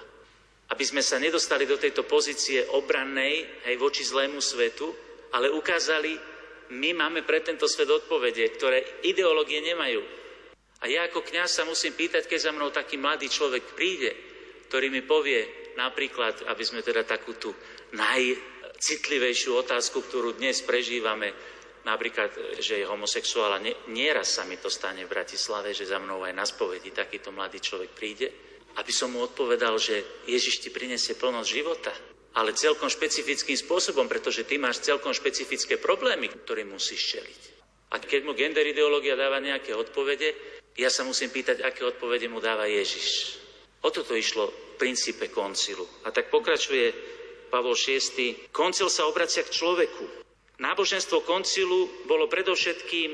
Aby 0.72 0.84
sme 0.88 1.04
sa 1.04 1.20
nedostali 1.20 1.68
do 1.68 1.76
tejto 1.76 2.08
pozície 2.08 2.64
obrannej 2.72 3.68
aj 3.68 3.76
voči 3.76 4.08
zlému 4.08 4.40
svetu, 4.40 4.88
ale 5.36 5.52
ukázali, 5.52 6.16
my 6.72 6.96
máme 6.96 7.28
pre 7.28 7.44
tento 7.44 7.68
svet 7.68 7.92
odpovede, 7.92 8.48
ktoré 8.56 9.04
ideológie 9.04 9.60
nemajú. 9.60 10.00
A 10.82 10.88
ja 10.88 11.06
ako 11.06 11.22
kňaz 11.22 11.62
sa 11.62 11.64
musím 11.68 11.94
pýtať, 11.94 12.26
keď 12.26 12.40
za 12.40 12.52
mnou 12.56 12.72
taký 12.72 12.96
mladý 12.96 13.28
človek 13.28 13.76
príde, 13.76 14.12
ktorý 14.72 14.88
mi 14.88 15.04
povie 15.04 15.76
napríklad, 15.76 16.48
aby 16.48 16.64
sme 16.64 16.80
teda 16.80 17.04
takú 17.04 17.36
tú 17.36 17.52
najcitlivejšiu 17.92 19.52
otázku, 19.60 20.02
ktorú 20.08 20.40
dnes 20.40 20.64
prežívame, 20.64 21.36
napríklad, 21.84 22.62
že 22.64 22.82
je 22.82 22.90
homosexuál 22.90 23.58
a 23.58 23.64
nie, 23.64 23.76
nieraz 23.92 24.40
sa 24.40 24.48
mi 24.48 24.58
to 24.58 24.72
stane 24.72 25.06
v 25.06 25.12
Bratislave, 25.12 25.76
že 25.76 25.90
za 25.90 26.00
mnou 26.00 26.24
aj 26.24 26.34
na 26.34 26.46
spovedi 26.48 26.90
takýto 26.96 27.36
mladý 27.36 27.60
človek 27.60 27.92
príde, 27.94 28.28
aby 28.80 28.92
som 28.94 29.12
mu 29.12 29.26
odpovedal, 29.26 29.76
že 29.76 30.04
Ježiš 30.28 30.64
ti 30.64 30.70
prinesie 30.72 31.18
plnosť 31.18 31.50
života, 31.50 31.92
ale 32.36 32.56
celkom 32.56 32.88
špecifickým 32.88 33.60
spôsobom, 33.60 34.08
pretože 34.08 34.48
ty 34.48 34.56
máš 34.56 34.80
celkom 34.80 35.12
špecifické 35.12 35.76
problémy, 35.76 36.32
ktorým 36.32 36.72
musíš 36.72 37.20
čeliť. 37.20 37.42
A 37.92 38.00
keď 38.00 38.24
mu 38.24 38.32
gender 38.32 38.64
ideológia 38.64 39.20
dáva 39.20 39.44
nejaké 39.44 39.76
odpovede, 39.76 40.32
ja 40.80 40.88
sa 40.88 41.04
musím 41.04 41.28
pýtať, 41.28 41.60
aké 41.68 41.84
odpovede 41.84 42.32
mu 42.32 42.40
dáva 42.40 42.64
Ježiš. 42.64 43.36
O 43.84 43.92
toto 43.92 44.16
išlo 44.16 44.48
v 44.48 44.56
princípe 44.80 45.28
koncilu. 45.28 45.84
A 46.08 46.16
tak 46.16 46.32
pokračuje 46.32 46.96
Pavol 47.52 47.76
VI. 47.76 48.48
Koncil 48.56 48.88
sa 48.88 49.12
obracia 49.12 49.44
k 49.44 49.52
človeku. 49.52 50.24
Náboženstvo 50.64 51.28
koncilu 51.28 52.08
bolo 52.08 52.32
predovšetkým 52.32 53.12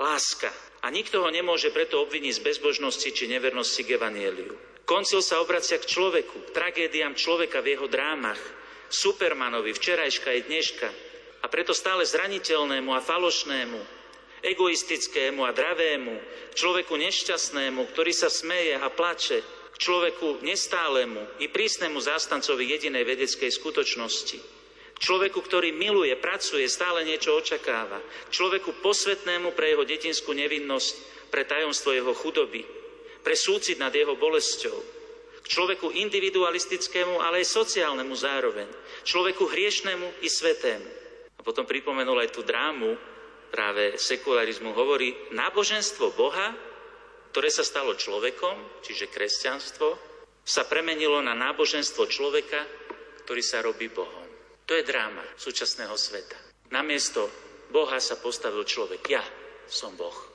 láska. 0.00 0.48
A 0.80 0.88
nikto 0.88 1.20
ho 1.20 1.28
nemôže 1.28 1.68
preto 1.68 2.00
obviniť 2.00 2.40
z 2.40 2.44
bezbožnosti 2.46 3.08
či 3.12 3.28
nevernosti 3.28 3.84
k 3.84 4.00
evanieliu. 4.00 4.69
Koncil 4.90 5.22
sa 5.22 5.38
obracia 5.38 5.78
k 5.78 5.86
človeku, 5.86 6.50
k 6.50 6.54
tragédiám 6.58 7.14
človeka 7.14 7.62
v 7.62 7.78
jeho 7.78 7.86
drámach, 7.86 8.42
Supermanovi, 8.90 9.70
včerajška 9.70 10.34
i 10.34 10.42
dneška. 10.50 10.88
A 11.40 11.46
preto 11.46 11.70
stále 11.70 12.02
zraniteľnému 12.02 12.90
a 12.90 12.98
falošnému, 12.98 13.78
egoistickému 14.42 15.46
a 15.46 15.54
dravému, 15.54 16.10
človeku 16.58 16.98
nešťastnému, 16.98 17.86
ktorý 17.94 18.10
sa 18.10 18.26
smeje 18.26 18.74
a 18.82 18.90
plače, 18.90 19.46
k 19.46 19.76
človeku 19.78 20.42
nestálemu 20.42 21.38
i 21.38 21.46
prísnemu 21.46 22.02
zástancovi 22.02 22.74
jedinej 22.74 23.06
vedeckej 23.06 23.46
skutočnosti. 23.46 24.42
K 24.90 24.98
človeku, 24.98 25.38
ktorý 25.38 25.70
miluje, 25.70 26.18
pracuje, 26.18 26.66
stále 26.66 27.06
niečo 27.06 27.38
očakáva. 27.38 28.02
K 28.26 28.34
človeku 28.34 28.82
posvetnému 28.82 29.54
pre 29.54 29.70
jeho 29.70 29.86
detinskú 29.86 30.34
nevinnosť, 30.34 31.30
pre 31.30 31.46
tajomstvo 31.46 31.94
jeho 31.94 32.10
chudoby. 32.10 32.79
Pre 33.20 33.36
súcit 33.36 33.76
nad 33.76 33.92
jeho 33.92 34.16
bolesťou, 34.16 34.78
k 35.40 35.46
človeku 35.48 35.92
individualistickému, 35.96 37.20
ale 37.20 37.42
aj 37.42 37.52
sociálnemu 37.52 38.14
zároveň, 38.16 38.68
človeku 39.02 39.48
hriešnemu 39.48 40.24
i 40.24 40.28
svetému. 40.28 40.88
A 41.36 41.40
potom 41.40 41.64
pripomenul 41.64 42.20
aj 42.20 42.36
tú 42.36 42.44
drámu, 42.44 42.96
práve 43.50 43.98
sekularizmu 43.98 44.70
hovorí, 44.76 45.32
náboženstvo 45.32 46.12
Boha, 46.14 46.54
ktoré 47.32 47.48
sa 47.50 47.66
stalo 47.66 47.96
človekom, 47.96 48.84
čiže 48.84 49.10
kresťanstvo, 49.10 49.88
sa 50.44 50.66
premenilo 50.66 51.20
na 51.22 51.36
náboženstvo 51.36 52.06
človeka, 52.10 52.60
ktorý 53.24 53.42
sa 53.42 53.62
robí 53.62 53.90
Bohom. 53.90 54.26
To 54.66 54.72
je 54.78 54.86
dráma 54.86 55.22
súčasného 55.34 55.94
sveta. 55.98 56.38
Namiesto 56.70 57.26
Boha 57.74 57.98
sa 57.98 58.18
postavil 58.18 58.62
človek. 58.62 59.02
Ja 59.10 59.22
som 59.66 59.94
Boh. 59.98 60.29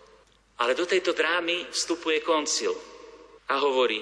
Ale 0.56 0.72
do 0.72 0.88
tejto 0.88 1.12
drámy 1.12 1.68
vstupuje 1.72 2.24
koncil 2.24 2.72
a 3.51 3.60
hovorí, 3.60 3.99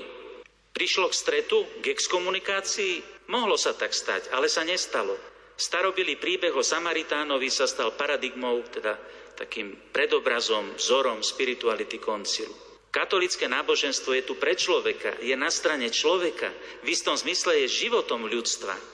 prišlo 0.73 1.09
k 1.09 1.17
stretu, 1.17 1.65
k 1.81 1.89
exkomunikácii, 1.89 3.25
mohlo 3.33 3.57
sa 3.57 3.73
tak 3.73 3.93
stať, 3.93 4.29
ale 4.33 4.45
sa 4.45 4.61
nestalo. 4.61 5.17
Starobilý 5.53 6.17
príbeh 6.17 6.53
o 6.53 6.65
Samaritánovi 6.65 7.49
sa 7.49 7.69
stal 7.69 7.93
paradigmou, 7.93 8.61
teda 8.69 8.97
takým 9.33 9.73
predobrazom, 9.93 10.77
vzorom 10.77 11.25
spirituality 11.25 11.97
koncilu. 11.97 12.53
Katolické 12.93 13.49
náboženstvo 13.49 14.13
je 14.13 14.21
tu 14.21 14.37
pre 14.37 14.53
človeka, 14.53 15.17
je 15.17 15.33
na 15.33 15.49
strane 15.49 15.89
človeka, 15.89 16.53
v 16.85 16.93
istom 16.93 17.17
zmysle 17.17 17.65
je 17.65 17.89
životom 17.89 18.29
ľudstva. 18.29 18.92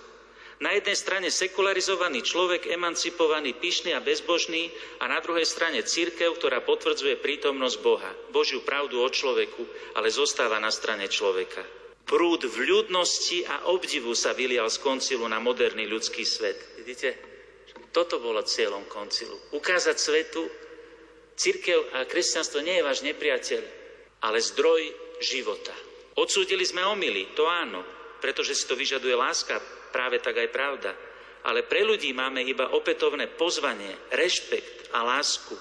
Na 0.60 0.76
jednej 0.76 1.00
strane 1.00 1.32
sekularizovaný 1.32 2.20
človek, 2.20 2.68
emancipovaný, 2.68 3.56
pyšný 3.56 3.96
a 3.96 4.04
bezbožný 4.04 4.68
a 5.00 5.08
na 5.08 5.24
druhej 5.24 5.48
strane 5.48 5.80
církev, 5.88 6.36
ktorá 6.36 6.60
potvrdzuje 6.60 7.16
prítomnosť 7.24 7.78
Boha, 7.80 8.12
Božiu 8.36 8.60
pravdu 8.68 9.00
o 9.00 9.08
človeku, 9.08 9.96
ale 9.96 10.12
zostáva 10.12 10.60
na 10.60 10.68
strane 10.68 11.08
človeka. 11.08 11.64
Prúd 12.04 12.44
vľudnosti 12.44 13.48
a 13.48 13.56
obdivu 13.72 14.12
sa 14.12 14.36
vylial 14.36 14.68
z 14.68 14.84
koncilu 14.84 15.24
na 15.32 15.40
moderný 15.40 15.88
ľudský 15.88 16.28
svet. 16.28 16.60
Vidíte? 16.76 17.16
Toto 17.96 18.20
bolo 18.20 18.44
cieľom 18.44 18.84
koncilu. 18.92 19.56
Ukázať 19.56 19.96
svetu, 19.96 20.44
církev 21.40 21.96
a 21.96 22.04
kresťanstvo 22.04 22.60
nie 22.60 22.76
je 22.76 22.88
váš 22.88 23.00
nepriateľ, 23.08 23.64
ale 24.28 24.44
zdroj 24.44 24.92
života. 25.24 25.72
Odsúdili 26.20 26.68
sme 26.68 26.84
omily, 26.84 27.32
to 27.32 27.48
áno, 27.48 27.80
pretože 28.20 28.60
si 28.60 28.68
to 28.68 28.76
vyžaduje 28.76 29.16
láska, 29.16 29.79
práve 29.90 30.22
tak 30.24 30.38
aj 30.38 30.50
pravda. 30.50 30.92
Ale 31.46 31.64
pre 31.66 31.88
ľudí 31.88 32.12
máme 32.12 32.44
iba 32.44 32.72
opätovné 32.76 33.32
pozvanie, 33.40 33.96
rešpekt 34.12 34.92
a 34.92 35.04
lásku. 35.06 35.56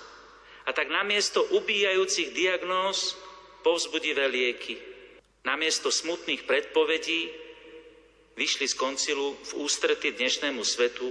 A 0.67 0.75
tak 0.75 0.91
namiesto 0.93 1.41
ubíjajúcich 1.55 2.35
diagnóz 2.37 3.17
povzbudivé 3.65 4.29
lieky, 4.29 4.77
namiesto 5.47 5.89
smutných 5.89 6.45
predpovedí 6.45 7.33
vyšli 8.39 8.67
z 8.71 8.75
koncilu 8.79 9.35
v 9.35 9.51
ústrety 9.65 10.15
dnešnému 10.15 10.63
svetu 10.63 11.11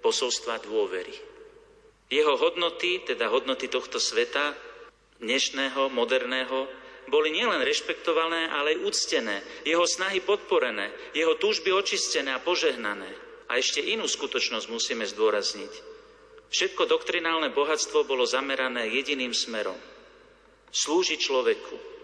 posolstva 0.00 0.62
dôvery. 0.64 1.12
Jeho 2.06 2.38
hodnoty, 2.38 3.02
teda 3.02 3.26
hodnoty 3.26 3.66
tohto 3.66 3.98
sveta, 3.98 4.54
dnešného, 5.18 5.90
moderného, 5.90 6.70
boli 7.06 7.30
nielen 7.34 7.62
rešpektované, 7.62 8.50
ale 8.50 8.76
aj 8.76 8.82
úctené, 8.82 9.36
jeho 9.62 9.86
snahy 9.86 10.22
podporené, 10.22 10.90
jeho 11.14 11.38
túžby 11.38 11.70
očistené 11.70 12.34
a 12.34 12.42
požehnané. 12.42 13.08
A 13.46 13.62
ešte 13.62 13.78
inú 13.78 14.10
skutočnosť 14.10 14.66
musíme 14.66 15.06
zdôrazniť. 15.06 15.72
Všetko 16.50 16.86
doktrinálne 16.90 17.54
bohatstvo 17.54 18.06
bolo 18.06 18.26
zamerané 18.26 18.90
jediným 18.90 19.30
smerom. 19.30 19.78
Slúžiť 20.74 21.18
človeku, 21.22 21.96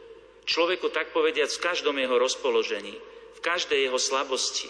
Človeku 0.43 0.91
tak 0.91 1.15
povediať 1.15 1.55
v 1.55 1.63
každom 1.63 1.97
jeho 2.03 2.19
rozpoložení, 2.19 2.99
v 3.39 3.41
každej 3.41 3.87
jeho 3.87 3.99
slabosti, 3.99 4.67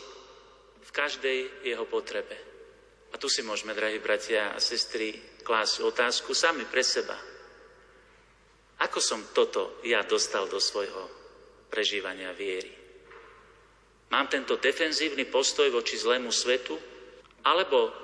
v 0.85 0.91
každej 0.93 1.39
jeho 1.64 1.89
potrebe. 1.89 2.37
A 3.12 3.16
tu 3.16 3.28
si 3.33 3.41
môžeme, 3.41 3.72
drahí 3.72 3.97
bratia 4.01 4.53
a 4.53 4.61
sestry, 4.61 5.16
klásť 5.41 5.85
otázku 5.85 6.37
sami 6.37 6.68
pre 6.68 6.85
seba. 6.85 7.16
Ako 8.83 8.99
som 8.99 9.30
toto 9.30 9.78
ja 9.87 10.03
dostal 10.03 10.51
do 10.51 10.59
svojho 10.59 11.07
prežívania 11.70 12.35
viery? 12.35 12.74
Mám 14.11 14.26
tento 14.26 14.59
defenzívny 14.59 15.30
postoj 15.30 15.70
voči 15.70 15.95
zlému 15.95 16.35
svetu? 16.35 16.74
Alebo 17.47 17.95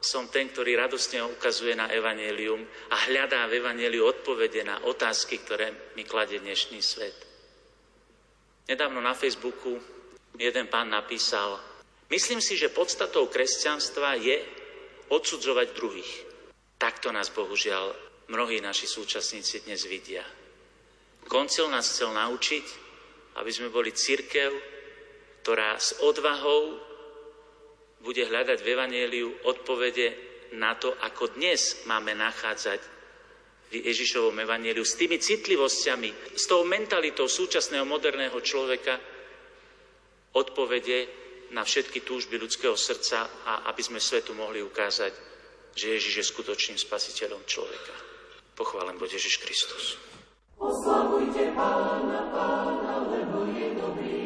som 0.00 0.28
ten, 0.28 0.48
ktorý 0.48 0.76
radostne 0.76 1.24
ukazuje 1.24 1.76
na 1.76 1.88
evanelium 1.88 2.60
a 2.92 2.96
hľadá 3.08 3.48
v 3.48 3.60
evaneliu 3.60 4.04
odpovede 4.08 4.64
na 4.64 4.80
otázky, 4.88 5.40
ktoré 5.40 5.92
mi 5.96 6.04
kladie 6.04 6.40
dnešný 6.40 6.80
svet. 6.80 7.16
Nedávno 8.64 9.00
na 9.00 9.12
Facebooku 9.12 9.76
jeden 10.36 10.68
pán 10.72 10.88
napísal, 10.88 11.60
myslím 12.08 12.40
si, 12.40 12.56
že 12.56 12.72
podstatou 12.72 13.28
kresťanstva 13.28 14.16
je 14.20 14.40
odsudzovať 15.12 15.66
druhých. 15.76 16.12
Takto 16.80 17.12
nás 17.12 17.28
bohužiaľ 17.28 18.09
mnohí 18.30 18.62
naši 18.62 18.86
súčasníci 18.86 19.66
dnes 19.66 19.82
vidia. 19.90 20.22
Koncil 21.26 21.66
nás 21.66 21.90
chcel 21.90 22.14
naučiť, 22.14 22.66
aby 23.42 23.50
sme 23.50 23.74
boli 23.74 23.90
církev, 23.90 24.50
ktorá 25.42 25.74
s 25.74 25.98
odvahou 25.98 26.78
bude 28.00 28.22
hľadať 28.24 28.58
v 28.62 28.70
Evangeliu 28.70 29.28
odpovede 29.44 30.08
na 30.56 30.78
to, 30.78 30.94
ako 31.04 31.36
dnes 31.36 31.84
máme 31.84 32.14
nachádzať 32.16 32.80
v 33.70 33.86
Ježišovom 33.86 34.34
Evangeliu 34.42 34.82
s 34.82 34.98
tými 34.98 35.18
citlivosťami, 35.18 36.34
s 36.34 36.44
tou 36.46 36.66
mentalitou 36.66 37.30
súčasného 37.30 37.86
moderného 37.86 38.34
človeka 38.42 38.98
odpovede 40.34 41.06
na 41.50 41.66
všetky 41.66 42.06
túžby 42.06 42.38
ľudského 42.38 42.78
srdca 42.78 43.26
a 43.46 43.52
aby 43.70 43.82
sme 43.82 43.98
svetu 44.02 44.34
mohli 44.38 44.62
ukázať, 44.62 45.12
že 45.74 45.98
Ježiš 45.98 46.14
je 46.18 46.30
skutočným 46.30 46.78
spasiteľom 46.78 47.42
človeka. 47.46 48.09
Pochválen 48.60 48.98
bude 48.98 49.16
Ježiš 49.16 49.36
Kristus. 49.40 49.96
Oslavujte 50.60 51.48
Pána, 51.56 52.28
Pána, 52.28 53.08
lebo 53.08 53.48
je 53.56 53.66
dobrý. 53.72 54.20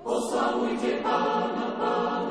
Oslavujte 0.00 1.04
Pána, 1.04 1.66
Pána, 1.76 2.27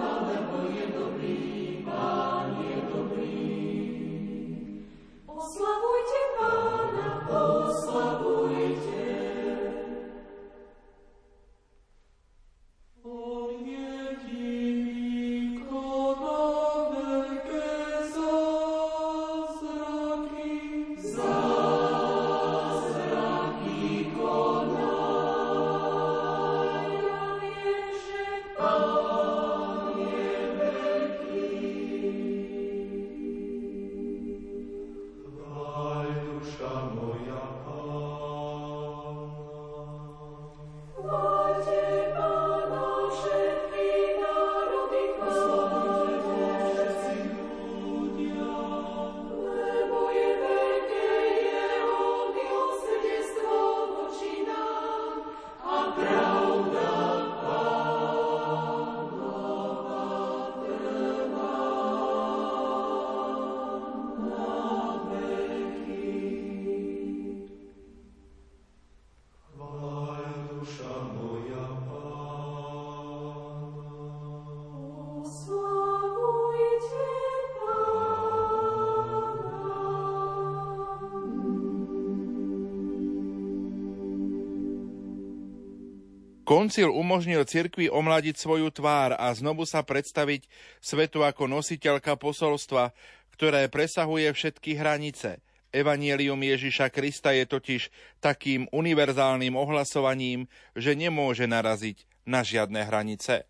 Koncil 86.47 86.87
umožnil 86.87 87.43
cirkvi 87.43 87.91
omladiť 87.91 88.39
svoju 88.39 88.71
tvár 88.71 89.19
a 89.19 89.27
znovu 89.35 89.67
sa 89.67 89.83
predstaviť 89.83 90.47
svetu 90.79 91.27
ako 91.27 91.43
nositeľka 91.43 92.15
posolstva, 92.15 92.95
ktoré 93.35 93.67
presahuje 93.67 94.31
všetky 94.31 94.79
hranice. 94.79 95.43
Evanielium 95.75 96.39
Ježiša 96.39 96.87
Krista 96.87 97.35
je 97.35 97.43
totiž 97.43 97.91
takým 98.23 98.63
univerzálnym 98.71 99.59
ohlasovaním, 99.59 100.47
že 100.71 100.95
nemôže 100.95 101.51
naraziť 101.51 102.07
na 102.23 102.47
žiadne 102.47 102.79
hranice. 102.79 103.43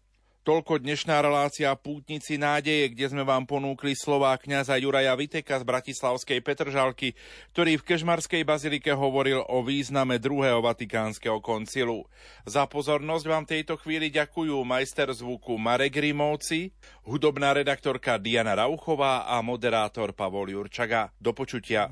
Toľko 0.47 0.79
dnešná 0.79 1.19
relácia 1.19 1.67
Pútnici 1.75 2.39
nádeje, 2.39 2.95
kde 2.95 3.11
sme 3.11 3.27
vám 3.27 3.43
ponúkli 3.43 3.91
slová 3.99 4.31
kňaza 4.39 4.79
Juraja 4.79 5.11
Viteka 5.11 5.59
z 5.59 5.67
Bratislavskej 5.67 6.39
Petržalky, 6.39 7.19
ktorý 7.51 7.75
v 7.75 7.83
Kežmarskej 7.83 8.47
bazilike 8.47 8.95
hovoril 8.95 9.43
o 9.43 9.59
význame 9.59 10.15
druhého 10.23 10.63
vatikánskeho 10.63 11.43
koncilu. 11.43 12.07
Za 12.47 12.63
pozornosť 12.63 13.25
vám 13.27 13.43
tejto 13.43 13.75
chvíli 13.75 14.07
ďakujú 14.07 14.55
majster 14.63 15.11
zvuku 15.11 15.59
Marek 15.59 15.99
Rimovci, 15.99 16.71
hudobná 17.03 17.51
redaktorka 17.51 18.15
Diana 18.15 18.55
Rauchová 18.55 19.27
a 19.27 19.43
moderátor 19.43 20.15
Pavol 20.15 20.47
Jurčaga. 20.55 21.11
Do 21.19 21.35
počutia. 21.35 21.91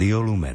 Radio 0.00 0.22
Lumen. 0.22 0.48